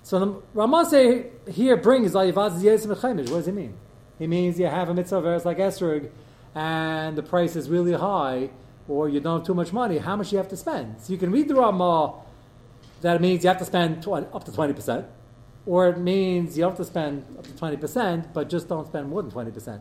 So 0.03 0.19
the 0.19 0.41
Ramah 0.53 1.23
here 1.49 1.77
brings 1.77 2.13
What 2.13 2.33
does 2.33 3.45
he 3.45 3.51
mean? 3.51 3.73
He 4.19 4.27
means 4.27 4.59
you 4.59 4.67
have 4.67 4.89
a 4.89 4.93
mitzvah 4.93 5.21
verse 5.21 5.45
like 5.45 5.57
Esrog, 5.57 6.11
and 6.55 7.17
the 7.17 7.23
price 7.23 7.55
is 7.55 7.69
really 7.69 7.93
high, 7.93 8.49
or 8.87 9.09
you 9.09 9.19
don't 9.19 9.39
have 9.39 9.47
too 9.47 9.53
much 9.53 9.71
money, 9.71 9.97
how 9.97 10.15
much 10.15 10.31
you 10.31 10.37
have 10.37 10.49
to 10.49 10.57
spend? 10.57 11.01
So 11.01 11.13
you 11.13 11.19
can 11.19 11.31
read 11.31 11.47
the 11.47 11.55
Ramah 11.55 12.13
that 13.01 13.15
it 13.15 13.21
means 13.21 13.43
you 13.43 13.47
have 13.47 13.59
to 13.59 13.65
spend 13.65 14.03
20, 14.03 14.27
up 14.33 14.43
to 14.43 14.51
20%, 14.51 15.05
or 15.65 15.89
it 15.89 15.97
means 15.97 16.57
you 16.57 16.63
have 16.63 16.77
to 16.77 16.85
spend 16.85 17.25
up 17.37 17.45
to 17.45 17.51
20%, 17.51 18.33
but 18.33 18.49
just 18.49 18.67
don't 18.67 18.87
spend 18.87 19.09
more 19.09 19.21
than 19.21 19.31
20%. 19.31 19.79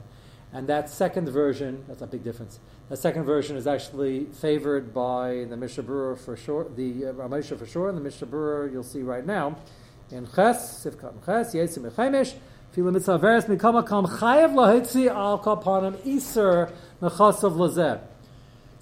And 0.53 0.67
that 0.69 0.91
second 0.91 1.29
version, 1.29 1.85
that's 1.87 2.03
a 2.03 2.07
big 2.07 2.25
difference. 2.25 2.59
The 2.89 2.97
second 2.97 3.25
version 3.25 3.57
is 3.57 3.67
actually 3.69 4.25
favored 4.25 4.93
by 4.93 5.47
the 5.49 5.57
Mishnah 5.57 5.85
Berurah 5.85 6.19
for 6.19 6.37
sure, 6.37 6.67
the 6.75 7.07
uh, 7.07 7.13
Ramesha 7.13 7.57
for 7.57 7.67
sure, 7.67 7.89
and 7.89 7.97
the 7.97 8.03
Mishnah 8.03 8.27
Berurah 8.27 8.73
you'll 8.73 8.83
see 8.83 9.03
right 9.03 9.25
now. 9.25 9.57
In 10.11 10.27
Ches, 10.27 10.85
Sivkat 10.85 11.25
Ches, 11.25 11.55
Yesim 11.55 11.89
So 12.73 12.83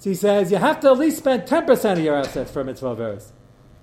he 0.09 0.15
says 0.15 0.51
you 0.51 0.57
have 0.57 0.79
to 0.79 0.87
at 0.87 0.97
least 0.97 1.17
spend 1.17 1.43
10% 1.43 1.91
of 1.93 1.99
your 1.99 2.15
assets 2.15 2.51
for 2.51 2.63
mitzvah 2.63 2.95
verse. 2.95 3.31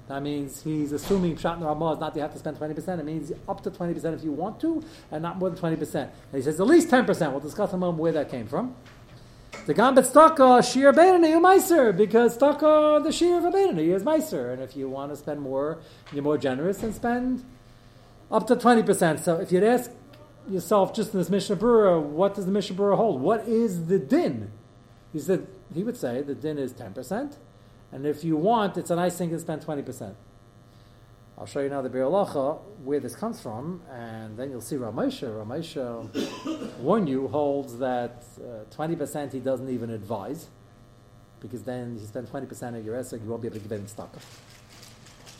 That 0.08 0.22
means 0.22 0.62
he's 0.62 0.92
assuming 0.92 1.34
Pshat 1.36 1.60
Ramah 1.60 1.94
is 1.94 1.98
not 1.98 2.14
that 2.14 2.16
you 2.16 2.22
have 2.22 2.32
to 2.32 2.38
spend 2.38 2.56
20%. 2.56 3.00
It 3.00 3.04
means 3.04 3.32
up 3.48 3.62
to 3.64 3.70
20% 3.72 4.14
if 4.14 4.22
you 4.22 4.30
want 4.30 4.60
to, 4.60 4.84
and 5.10 5.20
not 5.20 5.38
more 5.38 5.50
than 5.50 5.58
20%. 5.58 5.94
And 5.94 6.10
he 6.32 6.42
says 6.42 6.60
at 6.60 6.66
least 6.66 6.88
10%. 6.88 7.30
We'll 7.32 7.40
discuss 7.40 7.70
in 7.70 7.74
a 7.74 7.78
moment 7.78 7.98
where 7.98 8.12
that 8.12 8.30
came 8.30 8.46
from. 8.46 8.76
The 9.66 9.74
Gambit 9.74 10.04
Staka, 10.04 10.62
Shir 10.62 10.92
Benani, 10.92 11.30
you 11.30 11.40
Meiser, 11.40 11.96
because 11.96 12.38
Staka, 12.38 13.02
the 13.02 13.10
Shir 13.10 13.38
of 13.38 13.46
a 13.46 13.50
Benani 13.50 13.92
is 13.92 14.04
Meiser. 14.04 14.52
And 14.52 14.62
if 14.62 14.76
you 14.76 14.88
want 14.88 15.10
to 15.10 15.16
spend 15.16 15.40
more, 15.40 15.78
you're 16.12 16.22
more 16.22 16.38
generous 16.38 16.84
and 16.84 16.94
spend 16.94 17.44
Up 18.30 18.46
to 18.48 18.56
20%. 18.56 19.20
So 19.20 19.36
if 19.36 19.52
you'd 19.52 19.62
ask 19.62 19.90
yourself 20.48 20.94
just 20.94 21.12
in 21.12 21.18
this 21.18 21.30
Mishnah 21.30 21.56
Berurah, 21.56 22.02
what 22.02 22.34
does 22.34 22.46
the 22.46 22.52
Mishnah 22.52 22.76
Berurah 22.76 22.96
hold? 22.96 23.20
What 23.20 23.46
is 23.48 23.86
the 23.86 23.98
din? 23.98 24.50
He 25.12 25.18
said, 25.18 25.46
he 25.74 25.84
would 25.84 25.96
say 25.96 26.22
the 26.22 26.34
din 26.34 26.58
is 26.58 26.72
10%. 26.72 27.36
And 27.92 28.06
if 28.06 28.24
you 28.24 28.36
want, 28.36 28.76
it's 28.76 28.90
a 28.90 28.96
nice 28.96 29.16
thing 29.16 29.30
to 29.30 29.38
spend 29.38 29.62
20%. 29.62 30.14
I'll 31.38 31.46
show 31.46 31.60
you 31.60 31.68
now 31.68 31.82
the 31.82 31.90
Biur 31.90 32.10
Halacha, 32.10 32.58
where 32.82 32.98
this 32.98 33.14
comes 33.14 33.40
from, 33.40 33.82
and 33.92 34.38
then 34.38 34.50
you'll 34.50 34.62
see 34.62 34.76
Ramesha. 34.76 35.44
Ramesha, 35.44 36.78
warn 36.78 37.06
you, 37.12 37.28
holds 37.28 37.78
that 37.78 38.24
uh, 38.40 38.74
20% 38.74 39.32
he 39.32 39.40
doesn't 39.40 39.68
even 39.68 39.90
advise, 39.90 40.48
because 41.40 41.62
then 41.62 41.98
you 42.00 42.06
spend 42.06 42.28
20% 42.28 42.78
of 42.78 42.84
your 42.84 42.96
esek, 42.96 43.22
you 43.22 43.28
won't 43.28 43.42
be 43.42 43.48
able 43.48 43.58
to 43.58 43.62
give 43.62 43.72
in 43.72 43.86
stock. 43.86 44.14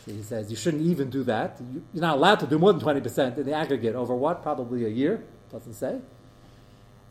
He 0.06 0.22
says 0.22 0.50
you 0.50 0.56
shouldn't 0.56 0.84
even 0.84 1.10
do 1.10 1.24
that. 1.24 1.60
You, 1.72 1.82
you're 1.92 2.00
not 2.00 2.16
allowed 2.16 2.40
to 2.40 2.46
do 2.46 2.58
more 2.58 2.72
than 2.72 2.80
20% 2.80 3.36
in 3.38 3.44
the 3.44 3.52
aggregate 3.52 3.94
over 3.96 4.14
what? 4.14 4.42
Probably 4.42 4.84
a 4.84 4.88
year, 4.88 5.24
doesn't 5.50 5.74
say. 5.74 6.00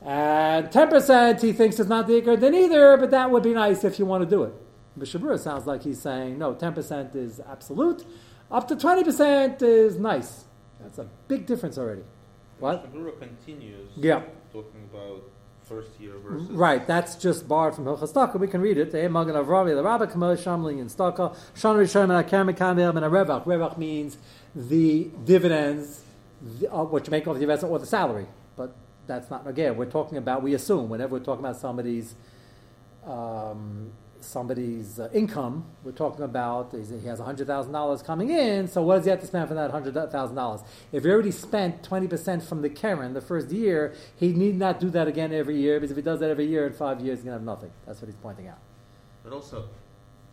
And 0.01 0.67
10% 0.67 1.41
he 1.41 1.51
thinks 1.51 1.79
is 1.79 1.87
not 1.87 2.07
the 2.07 2.21
ikr 2.21 2.39
then 2.39 2.53
either, 2.55 2.95
but 2.97 3.11
that 3.11 3.29
would 3.31 3.43
be 3.43 3.53
nice 3.53 3.83
if 3.83 3.99
you 3.99 4.05
want 4.05 4.23
to 4.23 4.29
do 4.29 4.43
it. 4.43 4.53
Mishnah 4.95 5.19
Berurah 5.19 5.39
sounds 5.39 5.65
like 5.67 5.83
he's 5.83 6.01
saying, 6.01 6.37
no, 6.37 6.53
10% 6.53 7.15
is 7.15 7.41
absolute. 7.49 8.05
Up 8.49 8.67
to 8.69 8.75
20% 8.75 9.61
is 9.61 9.97
nice. 9.97 10.45
That's 10.79 10.99
a 10.99 11.07
big 11.27 11.45
difference 11.45 11.77
already. 11.77 12.03
What? 12.59 12.93
Mishnah 12.93 13.11
continues 13.13 13.89
Yeah. 13.97 14.21
talking 14.53 14.87
about 14.93 15.23
first 15.65 15.99
year. 15.99 16.13
Right, 16.17 16.85
that's 16.85 17.15
just 17.15 17.47
barred 17.47 17.75
from 17.75 17.85
Hilchas 17.85 18.13
Staka. 18.13 18.39
We 18.39 18.47
can 18.47 18.61
read 18.61 18.77
it. 18.77 18.93
Eh, 18.93 19.07
Magen 19.07 19.35
Avraham, 19.35 19.75
the 19.75 19.83
Rabbi 19.83 20.05
Kamosh, 20.05 20.43
Shamling, 20.43 20.79
and 20.79 20.89
Staka. 20.89 21.35
Shan 21.55 21.75
Rishon, 21.75 22.03
and 22.03 22.29
Akam, 22.29 22.55
Kamel, 22.55 22.95
and 22.95 23.05
Revach. 23.05 23.45
Revach 23.45 23.77
means 23.77 24.17
the 24.55 25.09
dividends, 25.25 26.01
the, 26.41 26.71
uh, 26.71 26.83
what 26.83 27.05
you 27.07 27.11
make 27.11 27.27
off 27.27 27.35
the 27.35 27.41
investment, 27.41 27.71
or 27.71 27.79
the 27.79 27.85
salary. 27.85 28.27
But 28.55 28.75
that's 29.07 29.29
not 29.29 29.47
again. 29.47 29.75
We're 29.75 29.85
talking 29.85 30.17
about. 30.17 30.43
We 30.43 30.53
assume 30.53 30.89
whenever 30.89 31.13
we're 31.13 31.23
talking 31.23 31.43
about 31.43 31.57
somebody's 31.57 32.15
um, 33.05 33.91
somebody's 34.25 34.99
uh, 34.99 35.09
income, 35.13 35.65
we're 35.83 35.91
talking 35.91 36.23
about 36.23 36.73
he 36.73 37.07
has 37.07 37.19
hundred 37.19 37.47
thousand 37.47 37.73
dollars 37.73 38.01
coming 38.01 38.29
in. 38.29 38.67
So 38.67 38.81
what 38.81 38.97
does 38.97 39.05
he 39.05 39.11
have 39.11 39.21
to 39.21 39.27
spend 39.27 39.47
for 39.47 39.53
that 39.53 39.71
hundred 39.71 39.93
thousand 40.11 40.35
dollars? 40.35 40.61
If 40.91 41.03
he 41.03 41.09
already 41.09 41.31
spent 41.31 41.83
twenty 41.83 42.07
percent 42.07 42.43
from 42.43 42.61
the 42.61 42.69
Karen 42.69 43.13
the 43.13 43.21
first 43.21 43.49
year, 43.51 43.93
he 44.15 44.33
need 44.33 44.55
not 44.55 44.79
do 44.79 44.89
that 44.91 45.07
again 45.07 45.33
every 45.33 45.57
year 45.57 45.79
because 45.79 45.91
if 45.91 45.97
he 45.97 46.03
does 46.03 46.19
that 46.19 46.29
every 46.29 46.47
year 46.47 46.67
in 46.67 46.73
five 46.73 46.99
years, 47.01 47.19
he's 47.19 47.25
gonna 47.25 47.37
have 47.37 47.43
nothing. 47.43 47.71
That's 47.85 48.01
what 48.01 48.07
he's 48.07 48.17
pointing 48.21 48.47
out. 48.47 48.59
But 49.23 49.33
also, 49.33 49.69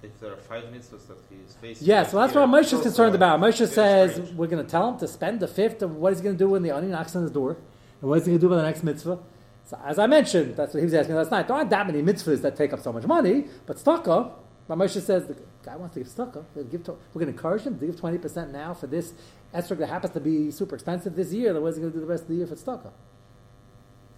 if 0.03 0.19
there 0.21 0.33
are 0.33 0.37
five 0.37 0.65
mitzvahs 0.65 1.07
that 1.07 1.19
he 1.31 1.37
is 1.47 1.55
facing. 1.61 1.87
Yes, 1.87 2.13
well, 2.13 2.27
that's 2.27 2.35
what 2.35 2.49
Moshe 2.49 2.73
is 2.73 2.83
concerned 2.83 3.15
about. 3.15 3.41
Moshe 3.41 3.67
says 3.69 4.13
strange. 4.15 4.33
we're 4.33 4.49
going 4.49 4.65
to 4.65 4.71
tell 4.71 4.89
him 4.91 4.99
to 4.99 5.09
spend 5.09 5.41
the 5.41 5.49
fifth 5.49 5.83
of 5.83 5.97
what 5.97 6.13
he's 6.13 6.21
going 6.21 6.35
to 6.35 6.39
do 6.39 6.49
when 6.51 6.63
the 6.63 6.71
onion 6.71 6.93
knocks 6.93 7.15
on 7.15 7.23
his 7.23 7.31
door, 7.31 7.57
and 8.01 8.11
what 8.11 8.19
he's 8.19 8.27
going 8.27 8.39
to 8.39 8.41
do 8.41 8.49
by 8.49 8.57
the 8.57 8.63
next 8.63 8.83
mitzvah. 8.83 9.19
So, 9.65 9.79
as 9.85 9.99
I 9.99 10.07
mentioned, 10.07 10.57
that's 10.57 10.75
what 10.75 10.81
he 10.81 10.85
was 10.85 10.95
asking 10.95 11.15
last 11.15 11.31
night. 11.31 11.47
There 11.49 11.57
aren't 11.57 11.71
that 11.71 11.87
many 11.87 12.03
mitzvahs 12.03 12.43
that 12.43 12.57
take 12.57 12.73
up 12.73 12.81
so 12.81 12.93
much 12.93 13.07
money, 13.07 13.47
but 13.67 13.77
tzedakah, 13.77 14.31
but 14.69 14.79
Moshe 14.79 15.01
says 15.01 15.27
the 15.27 15.37
guy 15.65 15.77
wants 15.77 15.95
to 15.95 16.01
give 16.01 16.09
tzedakah. 16.09 16.45
We'll 16.55 16.65
give 16.65 16.85
to, 16.85 16.93
we're 16.93 17.21
going 17.21 17.27
to 17.27 17.33
encourage 17.33 17.63
him 17.63 17.79
to 17.79 17.87
give 17.87 17.99
twenty 17.99 18.19
percent 18.19 18.53
now 18.53 18.75
for 18.75 18.87
this 18.87 19.15
esrog 19.55 19.79
that 19.79 19.89
happens 19.89 20.13
to 20.15 20.21
be 20.21 20.51
super 20.51 20.75
expensive 20.75 21.15
this 21.15 21.33
year. 21.33 21.53
Then 21.53 21.63
what's 21.63 21.77
he 21.77 21.81
going 21.81 21.93
to 21.93 21.99
do 21.99 22.05
the 22.05 22.11
rest 22.11 22.25
of 22.25 22.29
the 22.31 22.35
year 22.37 22.47
for 22.47 22.57
tzedakah? 22.57 22.91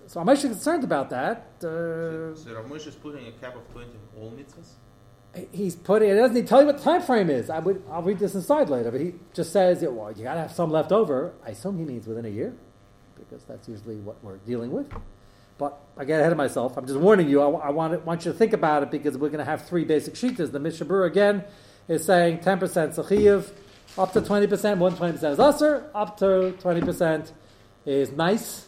So 0.07 0.21
I'm 0.21 0.29
actually 0.29 0.51
concerned 0.51 0.85
about 0.85 1.09
that. 1.11 1.47
Uh, 1.59 1.61
So, 1.61 2.35
so 2.37 2.55
Rav 2.55 2.67
Moshe 2.67 2.87
is 2.89 2.95
putting 2.95 3.27
a 3.27 3.33
cap 3.33 3.57
of 3.57 3.71
20 3.73 3.89
on 3.89 4.23
all 4.23 4.31
mitzvahs? 4.33 4.73
he's 5.51 5.75
putting 5.75 6.11
it 6.11 6.15
doesn't 6.15 6.37
he 6.37 6.43
tell 6.43 6.61
you 6.61 6.67
what 6.67 6.77
the 6.79 6.85
time 6.85 7.03
frame 7.03 7.29
is 7.29 7.51
I 7.51 7.59
would 7.59 7.83
I'll 7.91 8.03
read 8.03 8.21
this 8.21 8.37
inside 8.37 8.71
later 8.71 8.93
but 8.93 9.01
he 9.01 9.15
just 9.33 9.53
says 9.53 9.83
yeah, 9.83 9.89
well 9.89 10.13
you 10.13 10.23
gotta 10.23 10.39
have 10.39 10.53
some 10.53 10.71
left 10.71 10.93
over 10.93 11.33
I 11.45 11.51
assume 11.51 11.77
he 11.77 11.85
means 11.85 12.07
within 12.07 12.25
a 12.25 12.29
year 12.29 12.55
because 13.19 13.43
that's 13.43 13.69
usually 13.69 13.97
what 13.97 14.23
we're 14.23 14.37
dealing 14.37 14.71
with 14.71 14.87
but 15.59 15.79
I 15.97 16.05
get 16.05 16.21
ahead 16.21 16.33
of 16.33 16.39
myself. 16.39 16.77
I'm 16.77 16.87
just 16.87 16.99
warning 16.99 17.29
you. 17.29 17.41
I, 17.41 17.69
I 17.69 17.71
want, 17.71 17.95
it, 17.95 18.05
want 18.05 18.25
you 18.25 18.33
to 18.33 18.39
think 18.39 18.53
about 18.53 18.83
it 18.83 18.91
because 18.91 19.17
we're 19.17 19.29
going 19.29 19.39
to 19.39 19.45
have 19.45 19.67
three 19.67 19.85
basic 19.85 20.15
shitas 20.15 20.51
the 20.53 20.59
Mishnah 20.59 20.87
Berurah 20.87 21.07
again 21.07 21.45
is 21.89 22.05
saying 22.05 22.39
10% 22.39 22.59
sachiv 22.59 23.51
up 23.97 24.13
to 24.13 24.21
20% 24.21 24.79
more 24.79 24.91
than 24.91 25.15
20% 25.15 25.33
is 25.33 25.39
usher 25.39 25.89
up 25.95 26.17
to 26.19 26.55
20% 26.59 27.33
is 27.87 28.11
nice 28.13 28.67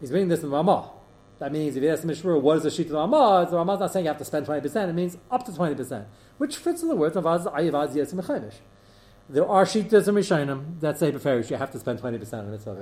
he's 0.00 0.10
reading 0.10 0.28
this 0.28 0.42
in 0.42 0.50
Ramah. 0.50 0.90
That 1.38 1.52
means 1.52 1.74
if 1.76 1.82
you 1.82 1.88
ask 1.88 2.02
the 2.02 2.12
Mishmur, 2.12 2.40
what 2.40 2.58
is 2.58 2.64
the 2.64 2.70
sheet 2.70 2.86
of 2.86 2.92
the 2.92 2.98
Ramah? 2.98 3.48
The 3.50 3.56
Ramah's 3.56 3.80
not 3.80 3.92
saying 3.92 4.04
you 4.04 4.10
have 4.10 4.18
to 4.18 4.24
spend 4.24 4.46
20%, 4.46 4.88
it 4.88 4.92
means 4.92 5.16
up 5.30 5.44
to 5.46 5.52
20%, 5.52 6.04
which 6.38 6.56
fits 6.56 6.82
in 6.82 6.88
the 6.88 6.96
words 6.96 7.16
of 7.16 7.26
Az 7.26 7.46
Ayavaz 7.46 7.94
Yes 7.94 8.12
Mechanish. 8.12 8.54
There 9.28 9.48
are 9.48 9.64
sheetas 9.64 10.08
and 10.08 10.18
Rishonim 10.18 10.80
that 10.80 10.98
say 10.98 11.10
Beferish, 11.10 11.50
you 11.50 11.56
have 11.56 11.70
to 11.72 11.78
spend 11.78 12.00
20% 12.00 12.32
on 12.34 12.50
mitzvah 12.50 12.70
of 12.72 12.78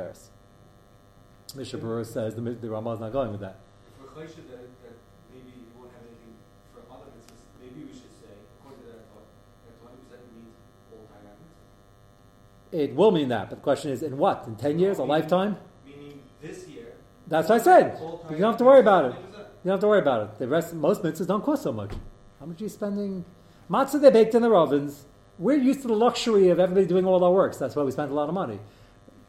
Eris. 1.57 1.73
Mishnah 1.73 2.05
says 2.05 2.35
the, 2.35 2.41
the 2.41 2.69
Ramah's 2.69 3.01
not 3.01 3.13
going 3.13 3.33
with 3.33 3.41
that. 3.41 3.57
If 3.99 4.17
we're 4.17 4.25
that, 4.25 4.35
that 4.35 4.97
maybe 5.33 5.51
you 5.57 5.67
won't 5.77 5.91
have 5.93 6.03
anything 6.03 6.35
for 6.73 6.81
other 6.93 7.07
mitzvahs, 7.07 7.43
maybe 7.61 7.87
we 7.87 7.93
should 7.93 8.13
say, 8.21 8.35
according 8.59 8.83
to 8.83 8.87
that 8.89 9.07
thought, 9.11 9.27
that 9.67 9.81
twenty 9.81 9.97
percent 10.05 10.23
means 10.35 10.55
all 10.93 11.07
time. 11.09 11.31
It 12.73 12.95
will 12.95 13.11
mean 13.11 13.29
that, 13.29 13.51
but 13.51 13.57
the 13.57 13.63
question 13.63 13.91
is, 13.91 14.03
in 14.03 14.17
what? 14.19 14.45
In 14.47 14.57
10 14.57 14.79
years, 14.79 14.99
a 14.99 15.05
lifetime? 15.05 15.57
Meaning 15.85 16.21
this 16.41 16.69
year. 16.69 16.95
That's 17.27 17.49
what 17.49 17.61
I 17.61 17.65
said. 17.65 17.99
You 18.31 18.37
don't 18.37 18.53
have 18.53 18.57
to 18.59 18.65
worry 18.65 18.81
about 18.81 19.07
it. 19.07 19.15
You 19.63 19.69
don't 19.69 19.75
have 19.75 19.81
to 19.81 19.89
worry 19.89 20.01
about 20.01 20.23
it. 20.23 20.39
The 20.39 20.49
rest, 20.49 20.75
most 20.75 21.03
mitzvahs 21.03 21.27
don't 21.27 21.45
cost 21.45 21.63
so 21.63 21.73
much. 21.73 21.93
How 22.39 22.47
much 22.47 22.61
are 22.61 22.65
you 22.65 22.71
spending? 22.71 23.25
Matzah 23.71 24.01
they 24.01 24.11
baked 24.11 24.35
in 24.35 24.43
the 24.43 24.51
ovens. 24.51 25.05
We're 25.39 25.59
used 25.59 25.83
to 25.83 25.89
the 25.89 25.95
luxury 25.95 26.49
of 26.49 26.59
everybody 26.59 26.87
doing 26.87 27.07
all 27.07 27.23
our 27.25 27.33
works. 27.33 27.57
That's 27.57 27.77
why 27.77 27.83
we 27.83 27.93
spend 27.93 28.11
a 28.11 28.15
lot 28.15 28.29
of 28.29 28.35
money. 28.35 28.59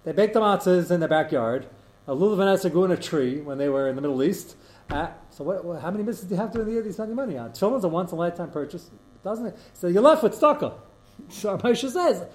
They 0.04 0.14
bake 0.14 0.34
the 0.34 0.42
matzahs 0.42 0.90
in 0.90 1.00
their 1.00 1.10
backyard. 1.10 1.68
A 2.08 2.16
lulav 2.16 2.64
and 2.64 2.74
grew 2.74 2.86
in 2.86 2.92
a 2.92 2.98
tree 2.98 3.42
when 3.42 3.58
they 3.58 3.70
were 3.70 3.88
in 3.88 3.96
the 3.96 4.02
Middle 4.02 4.24
East. 4.24 4.56
Uh, 4.90 5.08
so 5.30 5.44
what, 5.44 5.64
what- 5.64 5.82
how 5.82 5.92
many 5.92 6.04
mitzvahs 6.04 6.28
do 6.28 6.36
you 6.36 6.42
have 6.42 6.52
during 6.52 6.68
the 6.68 6.74
year 6.74 6.82
that 6.82 6.88
you're 6.88 6.94
spending 6.94 7.16
money 7.16 7.38
on? 7.38 7.52
Tefillin's 7.52 7.84
a 7.84 7.88
once 7.88 8.12
in 8.12 8.18
a 8.18 8.22
lifetime 8.22 8.50
purchase, 8.52 8.90
doesn't 9.24 9.46
it? 9.46 9.58
So 9.74 9.88
you're 9.88 10.02
left 10.02 10.24
with 10.24 10.40
tzedakah. 10.40 10.74
So 11.30 11.56
Moshe 11.56 11.88
says, 11.88 12.26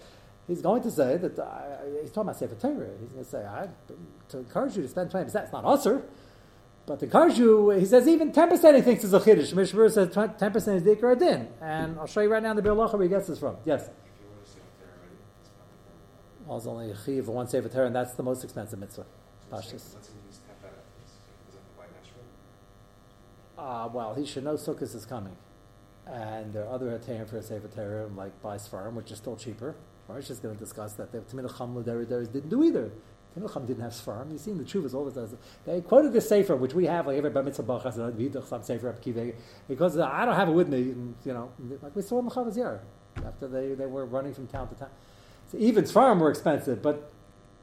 he's 0.47 0.63
going 0.63 0.81
to 0.83 0.91
say 0.93 1.17
that, 1.17 1.37
uh, 1.39 1.59
he's 2.01 2.11
talking 2.11 2.29
about 2.29 2.37
Sefer 2.39 2.55
Torah. 2.55 2.89
He's 3.01 3.11
going 3.11 3.25
to 3.25 3.31
say, 3.31 3.45
I, 3.45 3.69
to 4.29 4.39
encourage 4.39 4.77
you 4.77 4.83
to 4.83 4.89
spend 4.89 5.11
20%, 5.11 5.35
it's 5.35 5.53
not 5.53 5.65
usher. 5.65 6.05
But 6.87 7.01
to 7.01 7.07
encourage 7.07 7.37
you, 7.37 7.71
he 7.71 7.85
says 7.85 8.07
even 8.07 8.31
10% 8.31 8.77
he 8.77 8.81
thinks 8.83 9.03
is 9.03 9.13
a 9.13 9.19
chiddush. 9.19 9.53
Mishmur 9.55 9.91
says 9.91 10.09
10% 10.09 10.77
is 10.77 10.85
the 10.85 10.95
ikar 10.95 11.19
din. 11.19 11.49
And 11.61 11.99
I'll 11.99 12.07
show 12.07 12.21
you 12.21 12.29
right 12.29 12.41
now 12.43 12.51
in 12.51 12.57
the 12.57 12.63
Biur 12.63 12.77
Halacha 12.77 12.93
where 12.93 13.03
he 13.03 13.09
gets 13.09 13.27
this 13.27 13.41
from. 13.41 13.57
Yes? 13.65 13.83
If 13.83 13.89
you 14.21 14.29
want 14.31 14.45
to 14.45 14.51
say 14.53 14.59
there 14.79 14.89
already, 14.89 15.17
it's 15.41 15.51
not 15.59 15.67
the 16.45 16.49
Well, 16.49 16.59
it's 16.59 16.67
only 16.69 16.91
a 16.93 16.97
chiv 17.05 17.25
for 17.25 17.33
one 17.33 17.49
Sefer 17.49 17.69
Torah, 17.69 17.87
and 17.87 17.97
that's 17.97 18.13
the 18.15 18.23
most 18.23 18.45
expensive 18.45 18.79
mitzvah. 18.79 19.05
Let's 19.51 19.67
Pashtus. 19.67 19.81
say 19.81 19.99
he's 20.27 20.41
tap 20.47 20.65
out. 20.65 20.73
Is 21.05 21.11
is 21.49 21.55
that 21.55 21.63
the 21.65 21.79
white 21.79 21.91
natural? 21.93 22.25
Uh, 23.59 23.89
well, 23.89 24.15
he 24.15 24.27
should 24.27 24.45
know 24.45 24.55
Sukkot 24.55 24.95
is 24.95 25.07
coming. 25.07 25.37
And 26.07 26.53
there 26.53 26.65
are 26.65 26.73
other 26.73 26.99
Hatayim 26.99 27.29
for 27.29 27.39
a 27.39 27.43
Sefer 27.43 27.69
Torah, 27.69 28.07
like 28.17 28.41
by 28.41 28.57
Sfarim, 28.57 28.95
which 28.95 29.11
is 29.11 29.19
still 29.19 29.37
cheaper. 29.37 29.75
Marish 30.09 30.31
is 30.31 30.39
going 30.39 30.55
to 30.55 30.61
discuss 30.61 30.93
that. 30.95 31.11
The 31.11 31.21
Tamil 31.23 31.49
Cham 31.49 31.83
didn't 31.83 32.49
do 32.49 32.63
either. 32.63 32.93
Tamil 33.35 33.49
Cham 33.49 33.67
didn't 33.67 33.83
have 33.83 33.93
Sfarim. 33.93 34.31
You've 34.31 34.41
seen 34.41 34.57
the 34.57 34.65
Chuvas 34.65 34.95
all 34.95 35.05
the 35.05 35.11
time. 35.11 35.37
They 35.65 35.81
quoted 35.81 36.13
this 36.13 36.29
Sefer, 36.29 36.55
which 36.55 36.75
we 36.75 36.87
have, 36.87 37.09
like 37.09 37.17
every 37.17 37.31
Bar 37.31 37.43
Mitzvah 37.43 37.65
Bachas 37.65 37.97
and 37.97 38.15
Vidach, 38.17 38.47
some 38.47 38.63
Sefer 38.63 38.95
because 39.69 39.99
I 39.99 40.25
don't 40.25 40.37
have 40.37 40.49
it 40.49 40.53
with 40.53 40.69
me, 40.69 40.83
and, 40.83 41.15
you 41.25 41.33
know, 41.33 41.51
like 41.83 41.97
we 41.97 42.03
saw 42.03 42.21
in 42.21 42.27
the 42.27 42.81
after 43.25 43.49
they, 43.49 43.75
they 43.75 43.87
were 43.87 44.07
running 44.07 44.33
from 44.33 44.47
town 44.47 44.69
to 44.69 44.75
town. 44.77 44.91
So 45.51 45.59
even 45.59 45.85
Sfarim 45.85 46.19
were 46.19 46.31
expensive, 46.31 46.83
but 46.83 47.11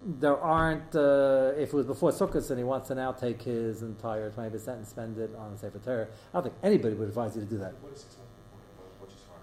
there 0.05 0.37
aren't, 0.37 0.95
uh, 0.95 1.51
if 1.57 1.69
it 1.69 1.73
was 1.73 1.85
before 1.85 2.11
Sukkot 2.11 2.49
and 2.49 2.57
he 2.57 2.63
wants 2.63 2.89
to 2.89 2.95
now 2.95 3.11
take 3.11 3.41
his 3.41 3.81
entire 3.81 4.31
20% 4.31 4.67
and 4.67 4.87
spend 4.87 5.17
it 5.17 5.33
on 5.37 5.57
Sefer 5.57 5.79
Torah, 5.79 6.07
I 6.33 6.37
don't 6.37 6.43
think 6.43 6.55
anybody 6.63 6.95
would 6.95 7.07
advise 7.07 7.35
you 7.35 7.41
to 7.41 7.47
do 7.47 7.57
that. 7.59 7.73
What 7.81 7.93
is 7.93 8.01
six 8.01 8.17
months 8.17 8.33
before? 8.69 8.85
What 8.99 9.09
is 9.09 9.19
farm? 9.27 9.41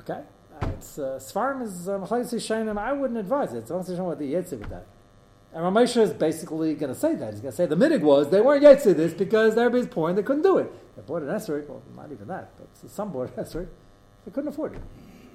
And 0.00 0.12
that 0.12 0.12
Okay? 0.12 0.26
Uh, 0.62 0.76
it's, 0.78 0.98
uh, 0.98 1.18
Svarim 1.20 1.62
is, 1.62 1.88
um, 1.88 2.02
Shainim, 2.04 2.78
I 2.78 2.92
wouldn't 2.92 3.18
advise 3.18 3.52
it. 3.52 3.70
I'm 3.70 3.78
not 3.78 4.06
what 4.06 4.18
the 4.18 4.32
Yetzi 4.32 4.58
with 4.58 4.70
that. 4.70 4.86
And 5.52 5.64
Ramesha 5.64 6.02
is 6.02 6.12
basically 6.12 6.74
going 6.74 6.92
to 6.92 6.98
say 6.98 7.14
that. 7.14 7.32
He's 7.32 7.40
going 7.40 7.52
to 7.52 7.56
say 7.56 7.66
the 7.66 7.76
minig 7.76 8.00
was 8.00 8.30
they 8.30 8.40
weren't 8.40 8.62
Yetzi 8.62 8.96
this 8.96 9.14
because 9.14 9.56
everybody's 9.56 9.88
poor 9.88 10.08
and 10.08 10.18
they 10.18 10.22
couldn't 10.22 10.42
do 10.42 10.58
it. 10.58 10.72
They 10.96 11.02
bought 11.02 11.22
an 11.22 11.28
Esrog, 11.28 11.68
well, 11.68 11.82
not 11.94 12.10
even 12.12 12.28
that, 12.28 12.52
but 12.58 12.90
some 12.90 13.12
bought 13.12 13.36
an 13.36 13.44
Esrog. 13.44 13.68
They 14.24 14.32
couldn't 14.32 14.48
afford 14.48 14.74
it. 14.74 14.82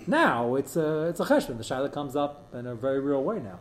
Now 0.07 0.55
it's 0.55 0.75
a, 0.75 1.07
it's 1.07 1.19
a 1.19 1.25
cheshbon. 1.25 1.57
The 1.57 1.63
shaila 1.63 1.91
comes 1.91 2.15
up 2.15 2.47
in 2.53 2.67
a 2.67 2.75
very 2.75 2.99
real 2.99 3.23
way 3.23 3.39
now. 3.39 3.59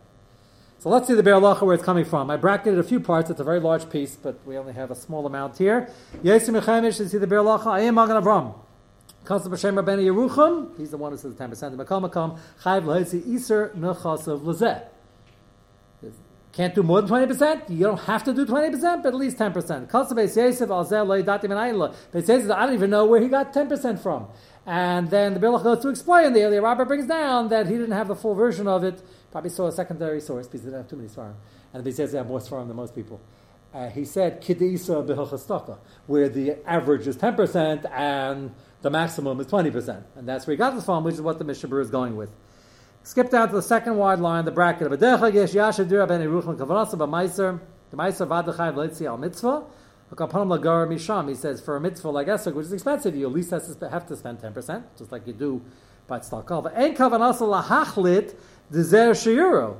So 0.78 0.88
let's 0.88 1.06
see 1.06 1.14
the 1.14 1.22
Biur 1.22 1.40
Halacha 1.40 1.62
where 1.62 1.74
it's 1.74 1.84
coming 1.84 2.06
from. 2.06 2.30
I 2.30 2.36
bracketed 2.36 2.78
a 2.78 2.82
few 2.82 3.00
parts. 3.00 3.28
It's 3.28 3.40
a 3.40 3.44
very 3.44 3.60
large 3.60 3.90
piece, 3.90 4.16
but 4.16 4.38
we 4.46 4.56
only 4.56 4.72
have 4.72 4.90
a 4.90 4.94
small 4.94 5.26
amount 5.26 5.58
here. 5.58 5.90
Yesim 6.22 6.58
Mechamish, 6.58 7.00
you 7.00 7.06
see 7.06 7.18
the 7.18 7.26
Biur 7.26 7.44
Halacha. 7.44 7.66
I 7.66 7.80
am 7.80 7.96
Magen 7.96 8.16
Avram. 8.16 8.54
Comes 9.24 9.42
to 9.42 9.50
B'Shem 9.50 9.74
Rabbeinu 9.74 10.02
Yerucham. 10.06 10.76
He's 10.78 10.90
the 10.90 10.96
one 10.96 11.12
who 11.12 11.18
says 11.18 11.34
ten 11.34 11.50
percent. 11.50 11.76
Makam 11.76 12.10
Makam 12.10 12.38
Chayv 12.62 12.84
Lahitzi 12.84 13.34
Iser 13.34 13.70
Nechasav 13.76 14.40
Lazeh. 14.40 14.82
Can't 16.52 16.74
do 16.74 16.82
more 16.82 17.02
than 17.02 17.08
twenty 17.08 17.26
percent. 17.26 17.68
You 17.68 17.84
don't 17.84 18.00
have 18.00 18.24
to 18.24 18.32
do 18.32 18.46
twenty 18.46 18.70
percent, 18.70 19.02
but 19.02 19.10
at 19.10 19.14
least 19.14 19.36
ten 19.36 19.52
percent. 19.52 19.88
Beis 19.90 20.36
Yosef 20.36 20.68
Alzel 20.70 21.06
Lo 21.06 21.22
Yidati 21.22 21.44
Menayla. 21.44 21.94
Beis 22.12 22.50
I 22.50 22.64
don't 22.64 22.74
even 22.74 22.88
know 22.88 23.04
where 23.04 23.20
he 23.20 23.28
got 23.28 23.52
ten 23.52 23.68
percent 23.68 24.00
from. 24.00 24.26
And 24.70 25.10
then 25.10 25.34
the 25.34 25.40
Biur 25.40 25.60
goes 25.62 25.80
to 25.80 25.88
explain. 25.88 26.32
The 26.32 26.44
earlier 26.44 26.62
Rabbi 26.62 26.84
brings 26.84 27.06
down 27.06 27.48
that 27.48 27.66
he 27.66 27.72
didn't 27.72 27.90
have 27.90 28.06
the 28.06 28.14
full 28.14 28.36
version 28.36 28.68
of 28.68 28.84
it 28.84 29.02
Probably 29.30 29.50
saw 29.50 29.68
a 29.68 29.72
secondary 29.72 30.20
source 30.20 30.46
because 30.46 30.62
they 30.62 30.70
didn't 30.70 30.82
have 30.82 30.90
too 30.90 30.96
many 30.96 31.08
svarim. 31.08 31.34
And 31.72 31.86
he 31.86 31.92
says 31.92 32.12
they 32.12 32.18
have 32.18 32.26
more 32.26 32.40
svarim 32.40 32.66
than 32.66 32.76
most 32.76 32.94
people. 32.94 33.20
Uh, 33.72 33.88
he 33.88 34.04
said 34.04 34.42
kidisa 34.42 35.06
b'hilchastaka, 35.06 35.78
where 36.06 36.28
the 36.28 36.56
average 36.66 37.06
is 37.06 37.16
10% 37.16 37.88
and 37.92 38.52
the 38.82 38.90
maximum 38.90 39.38
is 39.40 39.46
20%. 39.46 40.02
And 40.16 40.28
that's 40.28 40.46
where 40.46 40.54
he 40.54 40.56
got 40.56 40.74
this 40.74 40.84
from, 40.84 41.04
which 41.04 41.14
is 41.14 41.22
what 41.22 41.38
the 41.38 41.44
Mishnah 41.44 41.76
is 41.76 41.90
going 41.90 42.16
with. 42.16 42.30
Skip 43.04 43.30
down 43.30 43.48
to 43.48 43.54
the 43.54 43.62
second 43.62 43.96
wide 43.96 44.18
line, 44.18 44.44
the 44.44 44.50
bracket 44.50 44.90
of 44.90 44.98
Adecha 44.98 45.32
Yesh 45.32 45.54
Yasha 45.54 45.84
Dira 45.84 46.06
Ben 46.06 46.20
Yeruchim 46.20 46.56
Kavanasa 46.56 46.94
B'Maiser, 46.94 47.60
the 47.90 47.96
Maiser 47.96 48.26
Vadachai 48.26 48.74
V'Letzi 48.74 49.06
Al 49.06 49.16
Mitzvah, 49.16 49.62
he 50.10 51.34
says, 51.34 51.60
for 51.60 51.76
a 51.76 51.80
mitzvah 51.80 52.10
like 52.10 52.26
Esek, 52.26 52.54
which 52.54 52.66
is 52.66 52.72
expensive, 52.72 53.14
you 53.14 53.26
at 53.26 53.32
least 53.32 53.50
have 53.50 53.64
to 53.64 53.70
spend, 53.72 53.92
have 53.92 54.06
to 54.08 54.16
spend 54.16 54.40
10%, 54.40 54.82
just 54.98 55.12
like 55.12 55.26
you 55.26 55.32
do 55.32 55.62
by. 56.10 56.18
But 56.18 56.72
En 56.76 56.96
Kavanasa 56.96 57.62
Lahachlit 57.62 58.34
Dezer 58.72 59.12
Shiuro. 59.12 59.76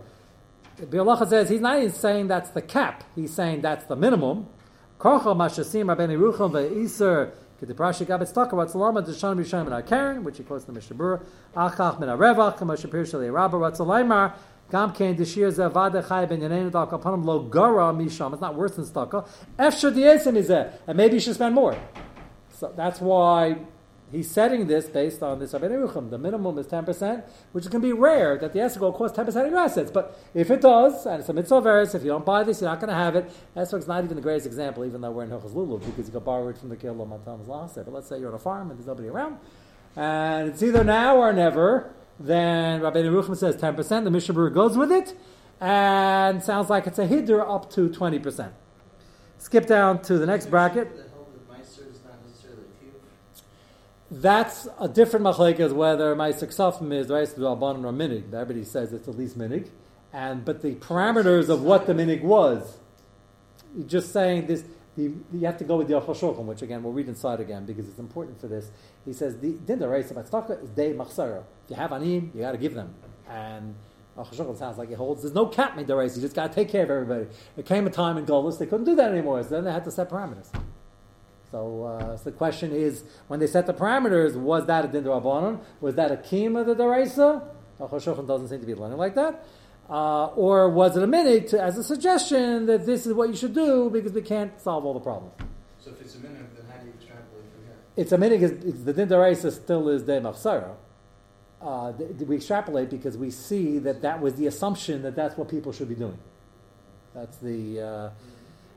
Bialacha 0.81 1.29
says 1.29 1.51
he's 1.51 1.61
not 1.61 1.79
even 1.79 1.93
saying 1.93 2.29
that's 2.29 2.51
the 2.51 2.63
cap, 2.63 3.05
he's 3.15 3.35
saying 3.35 3.61
that's 3.61 3.85
the 3.85 3.97
minimum. 3.97 4.47
Korcha 4.99 5.35
Mashasim 5.37 5.95
Rabbeinu 5.95 6.17
Yeruchim 6.17 6.53
Ve'iser 6.53 7.33
Kediprashi 7.61 8.07
Gabet 8.07 8.33
Stakar 8.33 8.53
Ratzalama 8.53 9.05
Deshan 9.07 9.37
Misham 9.37 9.71
and 9.71 9.87
Karen, 9.87 10.23
which 10.25 10.39
he 10.39 10.45
quotes 10.45 10.65
in 10.65 10.73
the 10.73 10.81
Mishnah 10.81 10.97
Berurah. 10.97 11.23
Achach 11.57 11.99
Min 11.99 12.09
Arevach 12.09 12.59
Kamash 12.59 12.87
Pirsha 12.89 13.33
Rabba 13.33 13.57
Ratzalaimar 13.57 14.35
Gam 14.71 14.93
Kain 14.93 15.17
Deshir 15.17 15.55
Chai 16.09 16.27
Ben 16.27 16.41
Yanenu 16.41 16.71
Dal 16.71 16.87
Kapanim 16.87 17.25
Lo 17.25 17.41
Gara 17.41 17.93
Misham. 17.93 18.33
It's 18.33 18.41
not 18.41 18.55
worse 18.55 18.77
than 18.77 18.85
Stakar. 18.85 19.27
Efshar 19.59 19.93
Diesim 19.93 20.37
is 20.37 20.51
and 20.51 20.97
maybe 20.97 21.15
you 21.15 21.21
should 21.21 21.35
spend 21.35 21.55
more. 21.55 21.77
So 22.51 22.73
that's 22.77 23.01
why 23.01 23.57
he's 24.13 24.31
setting 24.31 24.67
this 24.67 24.87
based 24.87 25.23
on 25.23 25.39
this 25.39 25.53
Rabbeinu 25.53 25.89
Yeruchim. 25.89 26.11
The 26.11 26.19
minimum 26.19 26.59
is 26.59 26.67
10%, 26.67 27.23
which 27.53 27.71
can 27.71 27.81
be 27.81 27.93
rare 27.93 28.37
that 28.39 28.53
the 28.53 28.59
esrog 28.59 28.81
will 28.81 28.93
cost 28.93 29.15
10% 29.15 29.29
of 29.29 29.51
your 29.51 29.59
assets. 29.59 29.91
But 29.91 30.19
if 30.35 30.51
it 30.51 30.61
does, 30.61 31.07
and 31.07 31.21
it's 31.21 31.29
a 31.29 31.33
mitzvah 31.33 31.61
veris, 31.61 31.95
if 31.95 32.03
you 32.03 32.09
don't 32.09 32.25
buy 32.25 32.45
this, 32.45 32.61
you're 32.61 32.71
not 32.71 32.81
going 32.81 32.91
to 32.91 32.95
have 32.95 33.17
it. 33.17 33.31
Esrog's 33.57 33.89
not 33.89 34.05
even 34.05 34.17
the 34.17 34.23
greatest 34.23 34.47
example, 34.47 34.85
even 34.85 35.01
though 35.01 35.11
we're 35.11 35.25
in 35.25 35.31
Hilchas 35.31 35.53
Lulav, 35.53 35.85
because 35.85 36.07
you 36.07 36.13
can 36.13 36.23
borrow 36.23 36.49
it 36.49 36.59
from 36.59 36.69
the 36.69 36.77
Kilo 36.77 37.07
Matam's 37.07 37.49
Lasa. 37.49 37.83
But 37.83 37.95
let's 37.95 38.09
say 38.09 38.19
you're 38.19 38.29
on 38.29 38.35
a 38.35 38.39
farm 38.39 38.71
and 38.71 38.79
there's 38.79 38.87
nobody 38.87 39.09
around, 39.09 39.39
and 39.97 40.51
it's 40.51 40.63
either 40.63 40.85
now 40.85 41.17
or 41.17 41.33
never, 41.33 41.93
then 42.21 42.83
Rabbeinu 42.83 43.11
Yeruchim 43.11 43.37
says 43.37 43.57
10%, 43.57 44.05
the 44.05 44.11
Mishnah 44.11 44.35
Berurah 44.35 44.53
goes 44.53 44.77
with 44.77 44.93
it, 44.93 45.17
and 45.59 46.43
sounds 46.43 46.69
like 46.69 46.87
it's 46.87 46.99
a 46.99 47.09
hiddur 47.09 47.41
up 47.41 47.71
to 47.73 47.89
20%. 47.89 48.51
Skip 49.39 49.67
down 49.67 50.03
to 50.03 50.19
the 50.19 50.27
next 50.27 50.47
bracket. 50.51 50.95
The 50.95 51.03
hell 51.05 51.27
that 51.33 51.59
Meister 51.59 51.85
is 51.91 51.99
not 52.05 52.23
necessarily 52.27 52.65
tiyuf. 52.83 53.41
That's 54.11 54.69
a 54.79 54.87
different 54.87 55.25
machlekes 55.25 55.73
whether 55.73 56.15
my 56.15 56.33
suksafim 56.33 56.93
is 56.93 57.09
right 57.09 57.27
to 57.27 57.41
albanim 57.41 57.85
or 57.85 57.93
minig. 57.93 58.35
Everybody 58.35 58.65
says 58.65 58.93
it's 58.93 59.09
at 59.09 59.17
least 59.17 59.39
minig, 59.39 59.69
and 60.13 60.45
but 60.45 60.61
the 60.61 60.75
parameters 60.75 61.49
of 61.49 61.63
what 61.63 61.87
the 61.87 61.95
minig 61.95 62.23
was. 62.23 62.77
Just 63.87 64.13
saying 64.13 64.47
this. 64.47 64.65
The, 64.97 65.13
you 65.33 65.47
have 65.47 65.57
to 65.59 65.65
go 65.65 65.77
with 65.77 65.89
the 65.89 66.01
Shulchan, 66.01 66.45
which 66.45 66.63
again 66.63 66.83
we'll 66.83 66.93
read 66.93 67.09
inside 67.09 67.41
again 67.41 67.65
because 67.65 67.89
it's 67.89 67.99
important 67.99 68.41
for 68.41 68.49
this. 68.49 68.71
He 69.05 69.13
says 69.13 69.39
the 69.39 69.53
din 69.53 69.83
is 69.83 70.11
day 70.71 70.93
machsara. 70.93 71.45
If 71.65 71.71
you 71.71 71.77
have 71.77 71.93
anim, 71.93 72.33
you 72.35 72.41
got 72.41 72.53
to 72.53 72.59
give 72.59 72.75
them. 72.75 72.95
And 73.29 73.75
Shulchan 74.19 74.59
sounds 74.59 74.79
like 74.79 74.91
it 74.91 74.97
holds. 74.97 75.23
There's 75.23 75.35
no 75.35 75.47
cap 75.47 75.77
made 75.77 75.87
deraisa. 75.87 76.17
You 76.17 76.23
just 76.23 76.35
got 76.35 76.49
to 76.49 76.55
take 76.55 76.69
care 76.69 76.83
of 76.83 76.91
everybody. 76.91 77.27
It 77.57 77.67
came 77.67 77.87
a 77.87 77.91
time 77.91 78.19
in 78.19 78.27
Golis 78.27 78.59
they 78.59 78.67
couldn't 78.67 78.85
do 78.85 78.95
that 78.97 79.13
anymore, 79.13 79.43
so 79.43 79.51
then 79.51 79.65
they 79.65 79.73
had 79.73 79.85
to 79.85 79.91
set 79.91 80.11
parameters. 80.11 80.49
So, 81.51 81.85
uh, 81.85 82.17
so 82.17 82.25
the 82.25 82.33
question 82.33 82.73
is, 82.73 83.03
when 83.27 83.41
they 83.41 83.47
set 83.47 83.67
the 83.67 83.75
parameters, 83.75 84.37
was 84.37 84.67
that 84.67 84.85
a 84.85 84.89
din? 84.89 85.05
Was 85.05 85.95
that 85.95 86.13
a 86.13 86.17
kim 86.17 86.57
of 86.57 86.67
the 86.67 86.75
deraisa? 86.75 87.43
Shulchan 87.81 88.27
doesn't 88.27 88.49
seem 88.49 88.61
to 88.61 88.67
be 88.67 88.75
learning 88.75 88.99
like 88.99 89.15
that. 89.15 89.45
Uh, 89.91 90.27
or 90.37 90.69
was 90.69 90.97
it 90.97 91.03
a 91.03 91.07
minute 91.07 91.49
to, 91.49 91.61
as 91.61 91.77
a 91.77 91.83
suggestion 91.83 92.67
that 92.67 92.87
this 92.87 93.07
is 93.07 93.13
what 93.13 93.29
you 93.29 93.35
should 93.35 93.55
do 93.55 93.91
because 93.91 94.13
we 94.13 94.23
can't 94.23 94.61
solve 94.61 94.85
all 94.85 94.95
the 94.95 95.01
problems? 95.01 95.35
So 95.81 95.91
if 95.91 96.01
it's 96.01 96.15
a 96.15 96.21
minute, 96.21 96.55
then 96.55 96.65
how 96.71 96.81
do 96.81 96.87
you 96.87 96.93
extrapolate 96.93 97.45
from 97.53 97.65
here? 97.65 97.77
It's 97.97 98.13
a 98.13 98.19
minute. 98.19 98.43
It's, 98.43 98.65
it's 98.65 98.85
the 98.85 98.93
din 98.93 99.09
deraisa 99.09 99.51
still 99.51 99.89
is 99.89 100.05
de 100.05 100.21
mafsara. 100.21 100.75
Uh, 101.61 101.93
th- 101.93 102.11
we 102.21 102.37
extrapolate 102.37 102.89
because 102.89 103.19
we 103.19 103.31
see 103.31 103.79
that 103.79 104.01
that 104.03 104.21
was 104.21 104.35
the 104.35 104.47
assumption 104.47 105.03
that 105.03 105.17
that's 105.17 105.37
what 105.37 105.49
people 105.49 105.73
should 105.73 105.89
be 105.89 105.97
doing. 105.97 106.19
That's 107.13 107.37
the 107.39 107.81
uh, 107.81 108.11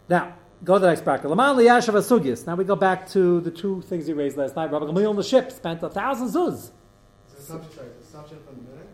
now 0.09 0.33
go 0.63 0.73
to 0.73 0.79
the 0.79 0.87
next 0.87 1.03
bracket. 1.03 1.29
Laman 1.29 1.57
liyashav 1.57 1.93
asugis. 1.93 2.47
Now 2.47 2.55
we 2.55 2.63
go 2.63 2.75
back 2.75 3.07
to 3.09 3.39
the 3.41 3.51
two 3.51 3.83
things 3.83 4.07
he 4.07 4.13
raised 4.13 4.35
last 4.35 4.55
night. 4.55 4.71
Rabbi 4.71 4.85
Gamliel 4.85 5.11
on 5.11 5.15
the 5.15 5.23
ship 5.23 5.51
spent 5.51 5.83
a 5.83 5.89
thousand 5.89 6.29
zuz. 6.29 6.53
Is 6.55 6.71
the 7.35 7.37
assumption, 7.37 7.71
sorry, 7.73 7.87
assumption 8.01 8.37
from 8.45 8.55
the 8.55 8.71
minute? 8.71 8.87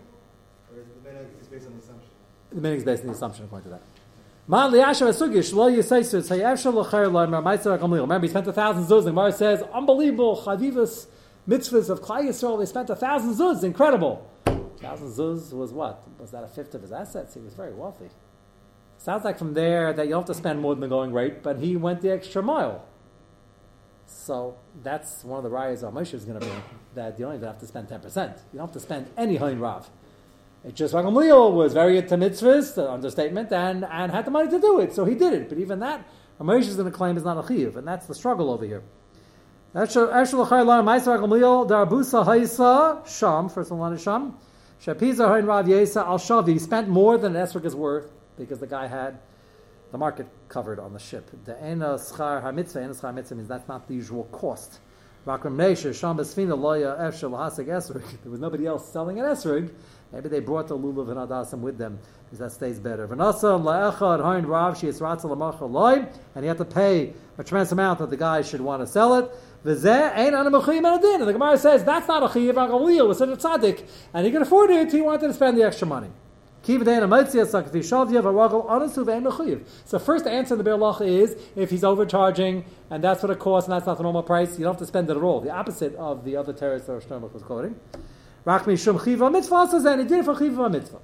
The 0.71 1.09
minute 1.09 1.29
is 1.41 1.47
based 1.47 1.67
on 1.67 1.73
the 1.73 1.79
assumption? 1.79 2.09
The 2.51 2.61
minute 2.61 2.77
is 2.77 2.83
based 2.83 3.01
on 3.01 3.07
the 3.07 3.13
assumption 3.13 3.45
according 3.45 3.71
to 3.71 3.77
that. 3.77 3.81
Remember 4.47 4.77
he 8.25 8.29
spent 8.29 8.47
a 8.47 8.53
thousand 8.53 8.83
zuz. 8.85 9.03
The 9.03 9.11
Gemara 9.11 9.31
says 9.31 9.61
unbelievable 9.73 10.41
chavivas 10.43 11.07
mitzvahs 11.47 11.89
of 11.89 12.01
Klai 12.01 12.23
Yisrael. 12.23 12.57
They 12.59 12.65
spent 12.65 12.89
a 12.89 12.95
thousand 12.95 13.35
zuz. 13.35 13.63
Incredible. 13.63 14.27
Thousand 14.79 15.09
zuz 15.09 15.53
was 15.53 15.71
what? 15.71 16.03
Was 16.19 16.31
that 16.31 16.43
a 16.43 16.47
fifth 16.47 16.73
of 16.73 16.81
his 16.81 16.91
assets? 16.91 17.35
He 17.35 17.39
was 17.41 17.53
very 17.53 17.73
wealthy. 17.73 18.09
Sounds 18.97 19.23
like 19.23 19.37
from 19.37 19.53
there 19.53 19.93
that 19.93 20.05
you 20.05 20.11
don't 20.11 20.21
have 20.21 20.27
to 20.27 20.33
spend 20.33 20.59
more 20.59 20.73
than 20.73 20.81
the 20.81 20.87
going 20.87 21.13
rate, 21.13 21.43
but 21.43 21.59
he 21.59 21.75
went 21.75 22.01
the 22.01 22.11
extra 22.11 22.41
mile. 22.41 22.85
So 24.07 24.57
that's 24.83 25.23
one 25.23 25.37
of 25.37 25.43
the 25.49 25.55
rayas 25.55 25.87
on 25.87 25.93
Moshe 25.93 26.13
is 26.13 26.25
going 26.25 26.39
to 26.39 26.45
be 26.45 26.51
that 26.95 27.17
you 27.19 27.25
don't 27.25 27.35
even 27.35 27.47
have 27.47 27.59
to 27.59 27.67
spend 27.67 27.87
10%. 27.87 28.03
You 28.03 28.57
don't 28.57 28.67
have 28.67 28.71
to 28.73 28.79
spend 28.79 29.07
any 29.15 29.37
Hain 29.37 29.59
Rav. 29.59 29.89
It's 30.63 30.77
just 30.77 30.93
Rav 30.93 31.05
Gamliel 31.05 31.53
was 31.53 31.73
very 31.73 31.97
into 31.97 32.17
mitzvahs, 32.17 32.75
the 32.75 32.91
understatement, 32.91 33.51
and, 33.51 33.85
and 33.85 34.11
had 34.11 34.25
the 34.25 34.31
money 34.31 34.49
to 34.49 34.59
do 34.59 34.79
it, 34.79 34.93
so 34.93 35.05
he 35.05 35.15
did 35.15 35.33
it. 35.33 35.47
But 35.49 35.57
even 35.57 35.79
that, 35.79 36.05
Moshe 36.39 36.67
is 36.67 36.75
going 36.75 36.91
to 36.91 36.97
claim 36.97 37.15
is 37.17 37.23
not 37.23 37.37
a 37.37 37.41
chiyuv, 37.41 37.77
and 37.77 37.87
that's 37.87 38.07
the 38.07 38.15
struggle 38.15 38.51
over 38.51 38.65
here. 38.65 38.83
First 39.73 39.95
one 39.95 40.17
Sham. 43.97 44.37
Shapiza 44.81 45.35
Hain 45.35 45.45
Rav 45.45 45.65
Yesa 45.65 46.05
Al 46.05 46.17
Shavi. 46.17 46.53
He 46.53 46.59
spent 46.59 46.87
more 46.87 47.17
than 47.17 47.35
an 47.35 47.45
esrog 47.45 47.65
is 47.65 47.75
worth 47.75 48.09
because 48.37 48.59
the 48.59 48.67
guy 48.67 48.87
had 48.87 49.19
the 49.91 49.97
market 49.97 50.27
covered 50.47 50.79
on 50.79 50.93
the 50.93 50.99
ship. 50.99 51.29
The 51.45 51.61
ena 51.63 51.95
schar 51.95 52.41
hamitzvah, 52.41 52.83
ena 52.83 52.93
schar 52.93 53.13
mitzvah 53.13 53.35
means 53.35 53.47
that's 53.47 53.67
not 53.67 53.87
the 53.87 53.93
usual 53.93 54.23
cost. 54.31 54.79
Rakram 55.27 55.55
Nesha, 55.55 55.93
Sham 55.93 56.17
Besfina 56.17 56.57
Loya 56.57 56.97
Efshel 56.99 57.31
Hasig 57.31 57.67
Esrig. 57.67 58.03
There 58.23 58.31
was 58.31 58.39
nobody 58.39 58.65
else 58.65 58.91
selling 58.91 59.19
an 59.19 59.25
esrog. 59.25 59.69
Maybe 60.11 60.27
they 60.27 60.39
brought 60.39 60.67
the 60.67 60.77
lulav 60.77 61.09
and 61.09 61.17
adasim 61.17 61.59
with 61.59 61.77
them 61.77 61.99
because 62.25 62.39
that 62.39 62.51
stays 62.51 62.79
better. 62.79 63.03
And 63.03 63.21
he 66.43 66.47
had 66.47 66.57
to 66.57 66.65
pay 66.65 67.13
a 67.37 67.43
tremendous 67.43 67.71
amount 67.71 67.99
that 67.99 68.09
the 68.09 68.17
guy 68.17 68.41
should 68.41 68.61
want 68.61 68.81
to 68.81 68.87
sell 68.87 69.13
it. 69.15 69.29
And 69.63 69.83
the 69.83 71.31
Gemara 71.33 71.57
says 71.57 71.83
that's 71.83 72.07
not 72.07 72.23
a 72.23 72.27
chiyav. 72.27 72.53
Gamliel 72.53 73.07
was 73.07 73.19
such 73.19 73.29
a 73.29 73.35
tzaddik, 73.35 73.87
and 74.13 74.25
he 74.25 74.31
could 74.31 74.41
afford 74.41 74.71
it. 74.71 74.91
He 74.91 75.01
wanted 75.01 75.27
to 75.27 75.33
spend 75.33 75.57
the 75.57 75.63
extra 75.63 75.85
money. 75.85 76.09
So 76.61 76.77
first 76.83 76.97
answer 80.27 80.53
in 80.53 80.57
the 80.57 80.63
Be'alacha 80.63 81.07
is 81.07 81.37
if 81.55 81.69
he's 81.69 81.85
overcharging 81.85 82.65
and 82.89 83.01
that's 83.01 83.23
what 83.23 83.31
it 83.31 83.39
costs 83.39 83.69
and 83.69 83.75
that's 83.75 83.85
not 83.85 83.95
the 83.97 84.03
normal 84.03 84.23
price, 84.23 84.59
you 84.59 84.65
don't 84.65 84.73
have 84.73 84.79
to 84.79 84.85
spend 84.85 85.09
it 85.09 85.15
at 85.15 85.23
all. 85.23 85.39
The 85.39 85.51
opposite 85.51 85.95
of 85.95 86.25
the 86.25 86.35
other 86.35 86.51
terrorists 86.51 86.87
that 86.87 87.01
Shlomo 87.07 87.33
was 87.33 87.43
quoting. 87.43 87.79
Rachmi 88.45 88.81
Shum 88.81 88.97
Chiva 88.97 89.31
Mitzvah 89.31 89.97
he 89.97 90.03
did 90.03 90.19
it 90.19 90.25
for 90.25 90.35
Chiva 90.35 90.71
Mitzvah. 90.71 90.99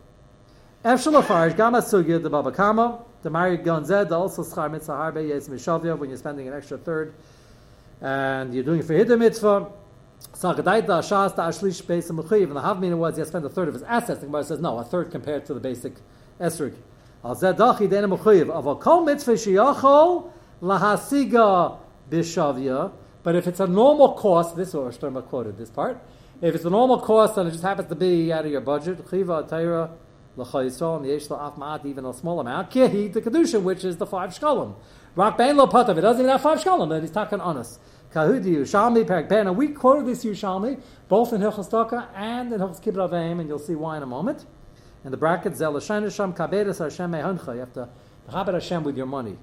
Efshel 0.83 1.21
Afarish 1.21 1.57
Gama 1.57 1.79
Sugya 1.79 2.21
the 2.21 2.29
Baba 2.29 2.51
Kama 2.51 2.99
the 3.23 3.29
Mari 3.29 3.57
Gonzed 3.57 4.11
also 4.11 4.43
Schar 4.43 4.71
Mitzvah 4.71 4.93
Harbe 4.93 5.27
Yes 5.27 5.47
Mishavia 5.47 5.97
when 5.97 6.09
you're 6.09 6.17
spending 6.17 6.47
an 6.47 6.53
extra 6.53 6.77
third 6.77 7.13
and 8.01 8.53
you're 8.53 8.63
doing 8.63 8.79
it 8.79 8.85
for 8.85 8.93
Hiddah 8.93 9.17
Mitzvah. 9.17 9.71
Sagadaita 10.33 10.87
Ashas 10.87 11.35
Ashlish 11.35 11.83
Beis 11.83 12.09
Mechuyev, 12.09 12.43
and 12.43 12.55
the 12.55 12.61
Havmina 12.61 12.97
was 12.97 13.15
he 13.15 13.19
has 13.19 13.27
spent 13.27 13.45
a 13.45 13.49
third 13.49 13.67
of 13.67 13.73
his 13.73 13.83
assets. 13.83 14.21
The 14.21 14.27
Gemara 14.27 14.43
says 14.43 14.59
no, 14.59 14.77
a 14.77 14.83
third 14.83 15.11
compared 15.11 15.45
to 15.47 15.53
the 15.53 15.59
basic 15.59 15.95
esrig. 16.39 16.73
Al 17.23 17.35
Zedachi 17.35 17.89
Dena 17.89 18.07
Mechuyev 18.07 18.49
of 18.49 18.65
a 18.65 18.75
Kol 18.75 19.03
Mitzvah 19.03 19.33
Shiyachol 19.33 20.31
Lahasiga 20.61 21.77
Bishavia. 22.09 22.91
But 23.23 23.35
if 23.35 23.47
it's 23.47 23.59
a 23.59 23.67
normal 23.67 24.13
cost, 24.13 24.55
this 24.55 24.69
is 24.69 24.75
what 24.75 25.29
quoted 25.29 25.57
this 25.57 25.69
part. 25.69 25.99
If 26.41 26.53
it's 26.55 26.65
a 26.65 26.69
normal 26.69 26.99
cost 26.99 27.37
and 27.37 27.47
it 27.47 27.51
just 27.51 27.63
happens 27.63 27.87
to 27.89 27.95
be 27.95 28.31
out 28.31 28.45
of 28.45 28.51
your 28.51 28.61
budget, 28.61 29.05
Chiva 29.05 29.47
Taira 29.47 29.91
L'Chayisol 30.35 31.07
Yesh 31.07 31.27
La'af 31.27 31.57
Ma'at, 31.57 31.85
even 31.85 32.05
a 32.05 32.13
small 32.13 32.39
amount, 32.39 32.69
Kihi 32.71 33.13
the 33.13 33.21
Kedusha, 33.21 33.61
which 33.61 33.83
is 33.83 33.97
the 33.97 34.05
five 34.05 34.31
shkalim. 34.31 34.75
Rak 35.15 35.37
Bein 35.37 35.55
Lo 35.55 35.65
Patav, 35.67 35.97
it 35.97 36.01
doesn't 36.01 36.21
even 36.21 36.31
have 36.31 36.41
five 36.41 36.59
shkalim, 36.59 36.89
but 36.89 37.01
he's 37.01 37.11
talking 37.11 37.39
on 37.39 37.57
us. 37.57 37.79
Kahudi 38.13 38.55
Yushalmi 38.55 39.07
Perak 39.07 39.29
Ben, 39.29 39.47
and 39.47 39.55
we 39.55 39.69
quoted 39.69 40.07
this 40.07 40.25
Yushalmi 40.25 40.81
both 41.07 41.31
in 41.31 41.41
Hilchas 41.41 42.09
and 42.15 42.51
in 42.51 42.59
Hilchas 42.59 42.81
Kibbut 42.81 43.09
Avim, 43.09 43.39
and 43.39 43.47
you'll 43.47 43.57
see 43.57 43.75
why 43.75 43.95
in 43.97 44.03
a 44.03 44.05
moment. 44.05 44.45
In 45.05 45.11
the 45.11 45.17
bracket, 45.17 45.55
Zel 45.55 45.73
Hashem 45.73 46.03
Kabedes 46.33 46.79
Hashem 46.79 47.11
Mehuncha, 47.11 47.53
you 47.53 47.59
have 47.59 47.73
to 47.73 47.89
Chabed 48.29 48.53
Hashem 48.53 48.83
with 48.83 48.97
your 48.97 49.05
money. 49.05 49.37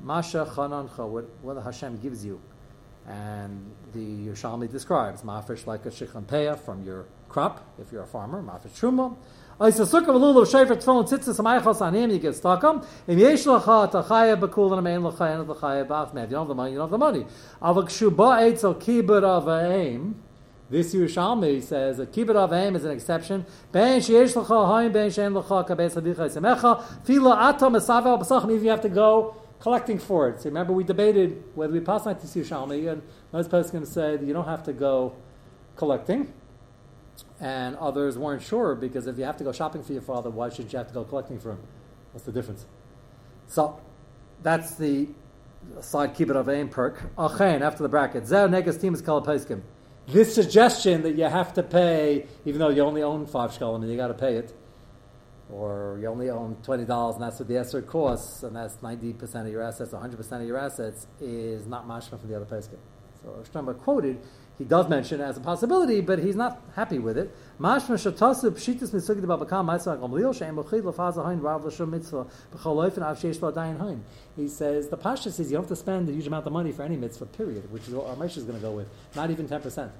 Masha 0.00 0.46
Chanancha, 0.54 1.08
what, 1.08 1.28
what 1.42 1.62
Hashem 1.62 1.98
gives 1.98 2.24
you. 2.24 2.40
And 3.08 3.72
the 3.94 4.28
Yerushalmi 4.28 4.70
describes 4.70 5.22
mafresh 5.22 5.66
like 5.66 5.86
a 5.86 5.90
shikhan 5.90 6.58
from 6.60 6.84
your 6.84 7.06
crop, 7.28 7.66
if 7.80 7.90
you're 7.90 8.02
a 8.02 8.06
farmer, 8.06 8.42
mafresh 8.42 8.78
truma. 8.78 9.16
You 9.60 9.72
get 9.72 9.80
and 9.80 9.88
lechaya 15.46 15.86
b'achmev. 15.86 16.22
You 16.22 16.28
don't 16.28 16.40
have 16.40 16.48
the 16.48 16.54
money, 16.54 16.70
you 16.70 16.76
don't 16.76 16.84
have 16.84 16.90
the 16.90 16.98
money. 16.98 17.24
This 20.70 20.94
Yerushalmi 20.94 21.62
says 21.62 21.96
that 21.96 22.12
kibbut 22.12 22.36
of 22.36 22.52
aim 22.52 22.76
is 22.76 22.84
an 22.84 22.90
exception. 22.90 23.46
Ben 23.72 24.00
sheyesh 24.00 24.34
lecha 24.34 24.66
haim, 24.68 24.92
ben 24.92 25.08
shein 25.08 25.32
lecha 25.32 25.66
kabes 25.66 25.94
hadicha 25.94 26.28
yisemecha. 26.28 26.84
Fila 27.04 27.48
atam 27.48 27.72
esavel 27.72 28.20
b'sachim, 28.20 28.50
even 28.52 28.64
you 28.64 28.70
have 28.70 28.82
to 28.82 28.90
go 28.90 29.34
collecting 29.60 29.98
for 29.98 30.28
it. 30.28 30.40
So 30.40 30.46
remember 30.46 30.72
we 30.72 30.84
debated 30.84 31.42
whether 31.54 31.72
we 31.72 31.80
pass 31.80 32.06
like 32.06 32.20
this 32.20 32.34
Yerushalmi, 32.34 32.90
and 32.90 33.02
most 33.32 33.50
poskim 33.50 33.86
said 33.86 34.22
you 34.22 34.32
don't 34.32 34.46
have 34.46 34.62
to 34.64 34.72
go 34.72 35.14
collecting. 35.76 36.32
And 37.40 37.76
others 37.76 38.16
weren't 38.16 38.42
sure 38.42 38.74
because 38.74 39.06
if 39.06 39.18
you 39.18 39.24
have 39.24 39.36
to 39.38 39.44
go 39.44 39.52
shopping 39.52 39.82
for 39.82 39.92
your 39.92 40.02
father, 40.02 40.30
why 40.30 40.50
should 40.50 40.72
you 40.72 40.78
have 40.78 40.88
to 40.88 40.94
go 40.94 41.04
collecting 41.04 41.38
for 41.38 41.52
him? 41.52 41.60
What's 42.12 42.24
the 42.24 42.32
difference? 42.32 42.64
So 43.48 43.80
that's 44.42 44.76
the 44.76 45.08
side 45.80 46.14
kibbut 46.14 46.36
of 46.36 46.48
aim 46.48 46.68
perk. 46.68 47.00
Achen 47.18 47.62
after 47.62 47.82
the 47.82 47.88
bracket. 47.88 48.24
Zeh 48.24 48.48
negas 48.48 48.80
team 48.80 48.94
is 48.94 49.02
called 49.02 49.26
this 50.06 50.34
suggestion 50.34 51.02
that 51.02 51.16
you 51.16 51.24
have 51.24 51.52
to 51.54 51.62
pay, 51.62 52.26
even 52.44 52.58
though 52.58 52.70
you 52.70 52.82
only 52.82 53.02
own 53.02 53.26
five 53.26 53.50
shekalim 53.50 53.82
and 53.82 53.90
you 53.90 53.96
got 53.96 54.08
to 54.08 54.14
pay 54.14 54.36
it, 54.36 54.56
or 55.50 55.98
you 56.00 56.06
only 56.08 56.30
own 56.30 56.56
twenty 56.62 56.84
dollars 56.84 57.16
and 57.16 57.24
that's 57.24 57.38
what 57.38 57.48
the 57.48 57.54
esrog 57.54 57.86
costs, 57.86 58.42
and 58.42 58.54
that's 58.54 58.82
ninety 58.82 59.12
percent 59.12 59.46
of 59.46 59.52
your 59.52 59.62
assets, 59.62 59.92
one 59.92 60.00
hundred 60.00 60.16
percent 60.16 60.42
of 60.42 60.48
your 60.48 60.58
assets, 60.58 61.06
is 61.20 61.66
not 61.66 61.88
mashma 61.88 62.20
from 62.20 62.28
the 62.28 62.36
other 62.36 62.44
pesach. 62.44 62.78
So 63.22 63.42
Shlomo 63.52 63.76
quoted, 63.78 64.20
he 64.58 64.64
does 64.64 64.88
mention 64.88 65.20
it 65.20 65.24
as 65.24 65.36
a 65.36 65.40
possibility, 65.40 66.00
but 66.00 66.18
he's 66.18 66.36
not 66.36 66.62
happy 66.76 66.98
with 66.98 67.18
it. 67.18 67.34
Mashma 67.60 67.96
shatasu 67.96 68.50
pshitas 68.50 68.90
misugid 68.90 69.22
babakam 69.22 69.66
mochid 69.66 70.82
lefaza 70.82 71.28
hain 71.28 71.40
rav 71.40 71.64
l'shum 71.64 71.90
mitzvah 71.90 72.26
hain. 73.78 74.04
He 74.36 74.48
says 74.48 74.88
the 74.88 74.96
pasha 74.96 75.32
says 75.32 75.50
you 75.50 75.56
don't 75.56 75.62
have 75.62 75.68
to 75.68 75.76
spend 75.76 76.08
a 76.08 76.12
huge 76.12 76.26
amount 76.26 76.46
of 76.46 76.52
money 76.52 76.72
for 76.72 76.82
any 76.82 76.96
mitzvah. 76.96 77.26
Period, 77.26 77.70
which 77.72 77.88
is 77.88 77.94
what 77.94 78.06
our 78.06 78.24
is 78.24 78.44
going 78.44 78.54
to 78.54 78.60
go 78.60 78.72
with. 78.72 78.88
Not 79.16 79.30
even 79.30 79.48
ten 79.48 79.60
percent. 79.60 79.92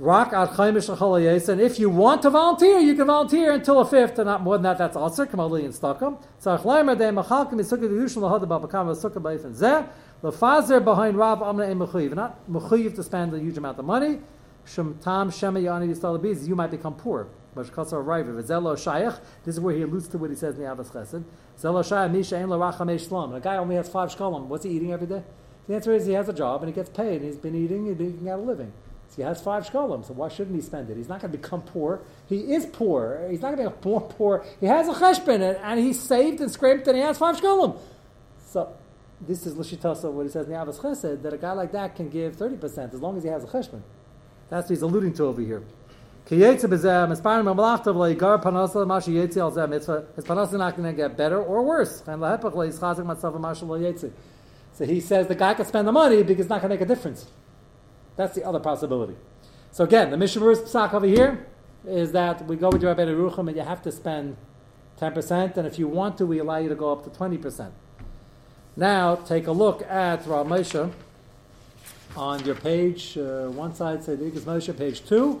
Rock 0.00 0.30
chaimish 0.30 1.48
and 1.50 1.60
if 1.60 1.78
you 1.78 1.90
want 1.90 2.22
to 2.22 2.30
volunteer, 2.30 2.78
you 2.78 2.94
can 2.94 3.06
volunteer 3.06 3.52
until 3.52 3.80
a 3.80 3.84
fifth, 3.84 4.18
and 4.18 4.28
not 4.28 4.40
more 4.40 4.56
than 4.56 4.62
that. 4.62 4.78
That's 4.78 4.96
also 4.96 5.26
kamali 5.26 5.66
and 5.66 5.74
stakam. 5.74 6.18
Tzarich 6.42 6.62
leimer 6.62 6.96
de 6.96 7.10
machalkim 7.10 7.52
misugid 7.52 7.90
yushul 7.90 8.22
lahad 8.22 8.48
babakam 8.48 8.86
v'sukkah 8.86 9.20
b'ifin 9.20 9.54
zeh. 9.54 9.86
The 10.22 10.32
fazer 10.32 10.82
behind 10.82 11.18
Rav 11.18 11.42
Amna 11.42 11.64
and 11.64 11.78
Mechuyev. 11.78 12.14
Not 12.14 12.50
Mechuyev 12.50 12.94
to 12.94 13.02
spend 13.02 13.34
a 13.34 13.38
huge 13.38 13.58
amount 13.58 13.78
of 13.78 13.84
money. 13.84 14.20
Shem 14.64 14.98
Tam 15.02 15.30
Shema 15.30 15.60
Yani 15.60 15.94
Yisrael 15.94 16.48
you 16.48 16.56
might 16.56 16.70
become 16.70 16.94
poor. 16.94 17.28
But 17.54 17.66
Kosar 17.66 18.00
River. 18.00 18.42
Zelo 18.42 18.76
Shayach. 18.76 19.20
This 19.44 19.56
is 19.56 19.60
where 19.60 19.76
he 19.76 19.82
alludes 19.82 20.08
to 20.08 20.16
what 20.16 20.30
he 20.30 20.36
says 20.36 20.54
in 20.54 20.62
the 20.62 20.66
Ahavas 20.66 20.90
Chesed. 20.90 21.24
Zelo 21.60 21.84
Shayach 21.84 22.10
Misha 22.10 22.38
Ein 22.38 22.46
Larachamei 22.46 22.98
Shlom. 22.98 23.36
A 23.36 23.40
guy 23.40 23.58
only 23.58 23.76
has 23.76 23.90
five 23.90 24.08
shkolim. 24.08 24.46
What's 24.46 24.64
he 24.64 24.70
eating 24.70 24.94
every 24.94 25.08
day? 25.08 25.22
The 25.68 25.74
answer 25.74 25.92
is 25.92 26.06
he 26.06 26.14
has 26.14 26.30
a 26.30 26.32
job 26.32 26.62
and 26.62 26.70
he 26.70 26.74
gets 26.74 26.88
paid 26.88 27.16
and 27.16 27.26
he's 27.26 27.36
been 27.36 27.54
eating 27.54 27.88
and 27.88 27.98
can 27.98 28.24
get 28.24 28.38
a 28.38 28.42
living. 28.42 28.72
So 29.10 29.16
he 29.16 29.22
has 29.22 29.42
five 29.42 29.68
shkolim, 29.68 30.06
so 30.06 30.14
why 30.14 30.28
shouldn't 30.28 30.54
he 30.54 30.62
spend 30.62 30.88
it? 30.88 30.96
He's 30.96 31.08
not 31.08 31.20
going 31.20 31.32
to 31.32 31.38
become 31.38 31.62
poor. 31.62 32.00
He 32.28 32.54
is 32.54 32.66
poor. 32.66 33.26
He's 33.28 33.42
not 33.42 33.56
going 33.56 33.68
to 33.68 33.76
be 33.76 33.88
more 33.88 34.00
poor. 34.00 34.44
He 34.60 34.66
has 34.66 34.88
a 34.88 34.92
cheshbon 34.92 35.58
and 35.60 35.80
he's 35.80 36.00
saved 36.00 36.40
and 36.40 36.50
scraped 36.50 36.86
and 36.86 36.96
he 36.96 37.02
has 37.02 37.18
five 37.18 37.36
shkolim. 37.36 37.76
So 38.46 38.72
this 39.20 39.46
is 39.46 39.54
Lashitasa, 39.54 40.10
what 40.10 40.26
he 40.26 40.30
says 40.30 40.46
in 40.46 40.52
the 40.52 40.58
Chesed, 40.58 41.22
that 41.22 41.32
a 41.32 41.38
guy 41.38 41.52
like 41.52 41.72
that 41.72 41.96
can 41.96 42.08
give 42.08 42.36
30% 42.36 42.94
as 42.94 43.00
long 43.00 43.16
as 43.16 43.24
he 43.24 43.28
has 43.28 43.42
a 43.44 43.48
cheshbon. 43.48 43.82
That's 44.48 44.64
what 44.64 44.70
he's 44.70 44.82
alluding 44.82 45.14
to 45.14 45.24
over 45.24 45.42
here. 45.42 45.64
His 46.28 46.38
panasa 46.38 47.26
is 50.46 50.52
not 50.52 50.76
going 50.76 50.88
to 50.88 50.96
get 50.96 51.16
better 51.16 51.42
or 51.42 51.64
worse. 51.64 52.02
So 54.72 54.84
he 54.84 55.00
says 55.00 55.26
the 55.26 55.34
guy 55.34 55.54
can 55.54 55.66
spend 55.66 55.88
the 55.88 55.92
money 55.92 56.22
because 56.22 56.46
it's 56.46 56.50
not 56.50 56.62
going 56.62 56.70
to 56.70 56.76
make 56.76 56.80
a 56.80 56.86
difference. 56.86 57.26
That's 58.20 58.34
the 58.34 58.44
other 58.44 58.60
possibility. 58.60 59.14
So 59.72 59.82
again, 59.82 60.10
the 60.10 60.18
Mishnah 60.18 60.42
Psak 60.42 60.92
over 60.92 61.06
here 61.06 61.46
is 61.86 62.12
that 62.12 62.44
we 62.44 62.54
go 62.54 62.68
with 62.68 62.82
your 62.82 62.94
Rabbi 62.94 63.10
Rucham 63.10 63.48
and 63.48 63.56
you 63.56 63.62
have 63.62 63.80
to 63.80 63.90
spend 63.90 64.36
10%, 65.00 65.56
and 65.56 65.66
if 65.66 65.78
you 65.78 65.88
want 65.88 66.18
to, 66.18 66.26
we 66.26 66.38
allow 66.38 66.58
you 66.58 66.68
to 66.68 66.74
go 66.74 66.92
up 66.92 67.02
to 67.04 67.08
20%. 67.08 67.70
Now, 68.76 69.14
take 69.14 69.46
a 69.46 69.52
look 69.52 69.80
at 69.88 70.26
Rav 70.26 70.46
Moshe 70.46 70.92
on 72.14 72.44
your 72.44 72.56
page, 72.56 73.16
uh, 73.16 73.48
one 73.48 73.74
side 73.74 74.00
Igros 74.00 74.42
Moshe, 74.42 74.76
page 74.76 75.02
two. 75.06 75.40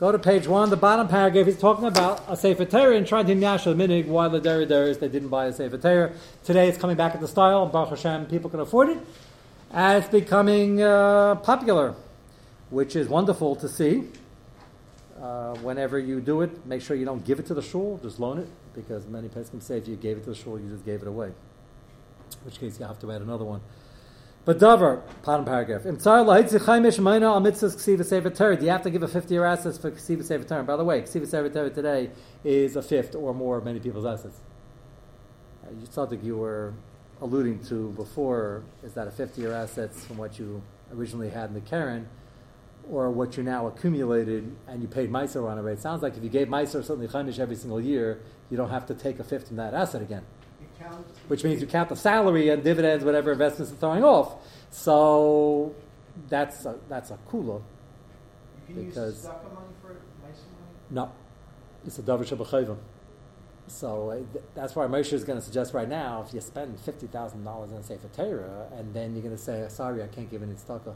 Go 0.00 0.10
to 0.10 0.18
page 0.18 0.48
one, 0.48 0.70
the 0.70 0.76
bottom 0.76 1.06
paragraph, 1.06 1.46
he's 1.46 1.60
talking 1.60 1.84
about 1.84 2.24
a 2.26 2.36
Sefer 2.36 2.64
Torah 2.64 2.96
and 2.96 3.06
trying 3.06 3.26
to 3.26 3.36
Yashal 3.36 3.76
Minig, 3.76 4.08
why 4.08 4.26
the 4.26 4.40
Derry 4.40 4.64
they 4.64 5.06
didn't 5.06 5.28
buy 5.28 5.46
a 5.46 5.52
Sefer 5.52 5.78
Torah. 5.78 6.12
Today 6.42 6.68
it's 6.68 6.76
coming 6.76 6.96
back 6.96 7.14
at 7.14 7.20
the 7.20 7.28
style, 7.28 7.66
Baruch 7.66 7.90
Hashem, 7.90 8.26
people 8.26 8.50
can 8.50 8.58
afford 8.58 8.88
it. 8.88 8.98
And 9.74 9.98
it's 9.98 10.08
becoming 10.08 10.80
uh, 10.80 11.34
popular, 11.34 11.96
which 12.70 12.94
is 12.94 13.08
wonderful 13.08 13.56
to 13.56 13.68
see. 13.68 14.04
Uh, 15.20 15.56
whenever 15.56 15.98
you 15.98 16.20
do 16.20 16.42
it, 16.42 16.64
make 16.64 16.80
sure 16.80 16.96
you 16.96 17.04
don't 17.04 17.24
give 17.24 17.40
it 17.40 17.46
to 17.46 17.54
the 17.54 17.62
shul, 17.62 17.98
just 18.00 18.20
loan 18.20 18.38
it, 18.38 18.46
because 18.72 19.04
many 19.08 19.28
can 19.28 19.60
say 19.60 19.78
if 19.78 19.88
you 19.88 19.96
gave 19.96 20.16
it 20.16 20.24
to 20.24 20.30
the 20.30 20.36
shul, 20.36 20.60
you 20.60 20.68
just 20.68 20.84
gave 20.84 21.02
it 21.02 21.08
away 21.08 21.26
in 21.26 21.34
which 22.44 22.60
case 22.60 22.78
you 22.78 22.86
have 22.86 23.00
to 23.00 23.10
add 23.10 23.20
another 23.20 23.44
one. 23.44 23.60
But 24.44 24.60
Dover, 24.60 25.02
bottom 25.24 25.44
paragraph. 25.44 25.84
You 25.84 25.90
have 28.70 28.82
to 28.82 28.90
give 28.90 29.02
a 29.02 29.08
50 29.08 29.34
year 29.34 29.44
assets 29.44 29.78
for 29.78 29.90
Ksiva 29.90 30.46
Torah? 30.46 30.62
By 30.62 30.76
the 30.76 30.84
way, 30.84 31.02
Ksiva 31.02 31.52
Torah 31.52 31.70
today 31.70 32.10
is 32.44 32.76
a 32.76 32.82
fifth 32.82 33.16
or 33.16 33.34
more 33.34 33.58
of 33.58 33.64
many 33.64 33.80
people's 33.80 34.06
assets. 34.06 34.38
Uh, 35.66 35.70
you 35.70 35.86
something 35.90 36.22
you 36.22 36.36
were 36.36 36.74
alluding 37.24 37.58
to 37.64 37.88
before 37.96 38.62
is 38.84 38.92
that 38.92 39.08
a 39.08 39.10
50 39.10 39.40
year 39.40 39.52
assets 39.52 40.04
from 40.04 40.18
what 40.18 40.38
you 40.38 40.62
originally 40.92 41.30
had 41.30 41.48
in 41.48 41.54
the 41.54 41.60
Karen 41.60 42.06
or 42.88 43.10
what 43.10 43.36
you 43.36 43.42
now 43.42 43.66
accumulated 43.66 44.54
and 44.68 44.80
you 44.80 44.86
paid 44.86 45.10
Meiser 45.10 45.48
on 45.48 45.58
it. 45.58 45.68
It 45.72 45.80
sounds 45.80 46.02
like 46.02 46.16
if 46.16 46.22
you 46.22 46.30
gave 46.30 46.46
Meiser 46.46 46.84
certainly 46.84 47.08
Chaimish 47.08 47.40
every 47.40 47.56
single 47.56 47.80
year, 47.80 48.20
you 48.50 48.56
don't 48.56 48.70
have 48.70 48.86
to 48.86 48.94
take 48.94 49.18
a 49.18 49.24
fifth 49.24 49.48
from 49.48 49.56
that 49.56 49.74
asset 49.74 50.02
again 50.02 50.22
which 51.28 51.44
means 51.44 51.60
you 51.60 51.66
count 51.66 51.88
the 51.88 51.96
salary 51.96 52.48
and 52.48 52.62
dividends, 52.62 53.04
whatever 53.04 53.32
investments 53.32 53.72
are 53.72 53.76
throwing 53.76 54.04
off. 54.04 54.34
So 54.70 55.74
that's 56.28 56.64
a, 56.64 56.76
that's 56.88 57.10
a 57.10 57.18
kula. 57.30 57.62
You 58.68 58.74
can 58.74 58.84
because 58.86 59.16
use 59.16 59.24
money 59.24 59.66
for 59.80 59.88
money? 59.88 60.00
No, 60.90 61.12
it's 61.86 61.98
a 61.98 62.02
davar 62.02 62.26
shabachayvim. 62.26 62.76
So 63.66 64.10
uh, 64.10 64.38
that's 64.54 64.76
why 64.76 64.86
Moshe 64.86 65.12
is 65.12 65.24
going 65.24 65.38
to 65.38 65.44
suggest 65.44 65.72
right 65.72 65.88
now, 65.88 66.24
if 66.26 66.34
you 66.34 66.40
spend 66.40 66.78
fifty 66.80 67.06
thousand 67.06 67.44
dollars 67.44 67.72
on 67.72 67.82
sefer 67.82 68.08
Torah, 68.08 68.68
and 68.76 68.92
then 68.92 69.14
you're 69.14 69.22
going 69.22 69.36
to 69.36 69.42
say, 69.42 69.64
"Sorry, 69.68 70.02
I 70.02 70.06
can't 70.06 70.30
give 70.30 70.42
any 70.42 70.52
tzedakah." 70.52 70.94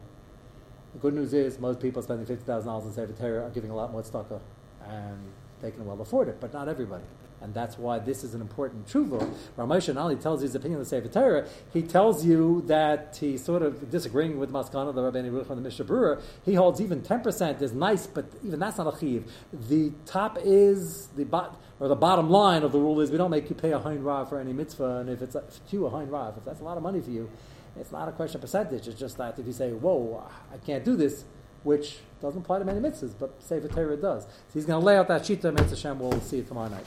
The 0.92 0.98
good 1.00 1.14
news 1.14 1.33
is 1.33 1.59
most 1.59 1.81
people 1.81 2.02
spending 2.02 2.26
fifty 2.26 2.44
thousand 2.44 2.68
dollars 2.68 2.85
on 2.85 2.92
sefer 2.92 3.12
Torah 3.12 3.46
are 3.46 3.50
giving 3.50 3.70
a 3.70 3.76
lot 3.76 3.90
more 3.90 4.02
tzedakah, 4.02 4.40
and 4.87 5.18
they 5.62 5.70
can 5.70 5.87
well 5.87 6.00
afford 6.00 6.28
it, 6.28 6.40
but 6.40 6.52
not 6.52 6.68
everybody. 6.68 7.04
And 7.40 7.55
that's 7.55 7.79
why 7.79 7.98
this 7.98 8.24
is 8.24 8.35
an 8.35 8.40
important 8.40 8.87
tshuva. 8.87 9.33
Ramesh 9.57 9.94
Ali 9.96 10.16
tells 10.16 10.40
you 10.40 10.46
his 10.46 10.55
opinion 10.55 10.79
on 10.79 10.85
the 10.85 10.88
Sefer 10.88 11.09
Torah. 11.09 11.46
He 11.72 11.83
tells 11.83 12.24
you 12.24 12.62
that 12.66 13.16
he's 13.20 13.44
sort 13.44 13.62
of 13.62 13.90
disagreeing 13.90 14.38
with 14.38 14.51
Maskana, 14.51 14.94
the 14.94 15.03
Rabbi 15.03 15.18
and 15.20 15.48
the 15.48 15.57
Mishnah 15.57 15.85
Berurah. 15.85 16.20
He 16.44 16.55
holds 16.55 16.81
even 16.81 17.01
10% 17.01 17.62
is 17.62 17.72
nice, 17.72 18.07
but 18.07 18.27
even 18.44 18.59
that's 18.59 18.79
not 18.79 18.92
a 18.92 18.98
chiv. 18.98 19.31
The 19.53 19.92
top 20.05 20.38
is, 20.42 21.09
the 21.09 21.24
bot, 21.24 21.61
or 21.79 21.88
the 21.88 21.96
bottom 21.96 22.29
line 22.29 22.64
of 22.64 22.72
the 22.72 22.79
rule 22.79 23.01
is 23.01 23.11
we 23.11 23.18
don't 23.18 23.31
make 23.31 23.48
you 23.48 23.55
pay 23.55 23.72
a 23.72 23.79
hein 23.79 24.03
rav 24.03 24.29
for 24.29 24.40
any 24.40 24.53
mitzvah, 24.53 24.96
and 24.96 25.11
if 25.11 25.22
it's 25.22 25.37
a, 25.37 25.38
if 25.38 25.72
a 25.72 25.90
hein 25.90 26.11
rav, 26.11 26.37
if 26.37 26.44
that's 26.44 26.61
a 26.61 26.64
lot 26.64 26.77
of 26.77 26.83
money 26.83 27.01
for 27.01 27.11
you, 27.11 27.31
it's 27.79 27.92
not 27.92 28.09
a 28.09 28.12
question 28.12 28.37
of 28.37 28.40
percentage. 28.42 28.88
It's 28.88 28.98
just 28.98 29.16
that 29.18 29.38
if 29.38 29.46
you 29.46 29.53
say, 29.53 29.70
whoa, 29.70 30.29
I 30.53 30.57
can't 30.59 30.85
do 30.85 30.96
this, 30.96 31.24
which 31.62 31.98
doesn't 32.20 32.40
apply 32.40 32.59
to 32.59 32.64
many 32.64 32.81
mitzvahs, 32.81 33.14
but 33.18 33.40
Sefer 33.42 33.68
Torah 33.68 33.96
does. 33.96 34.24
So 34.24 34.55
he's 34.55 34.64
going 34.64 34.81
to 34.81 34.85
lay 34.85 34.96
out 34.96 35.09
that 35.09 35.22
shita, 35.22 35.53
Mitzvah 35.53 35.70
Hashem, 35.70 35.98
we'll 35.98 36.20
see 36.20 36.38
it 36.38 36.48
tomorrow 36.48 36.68
night. 36.68 36.87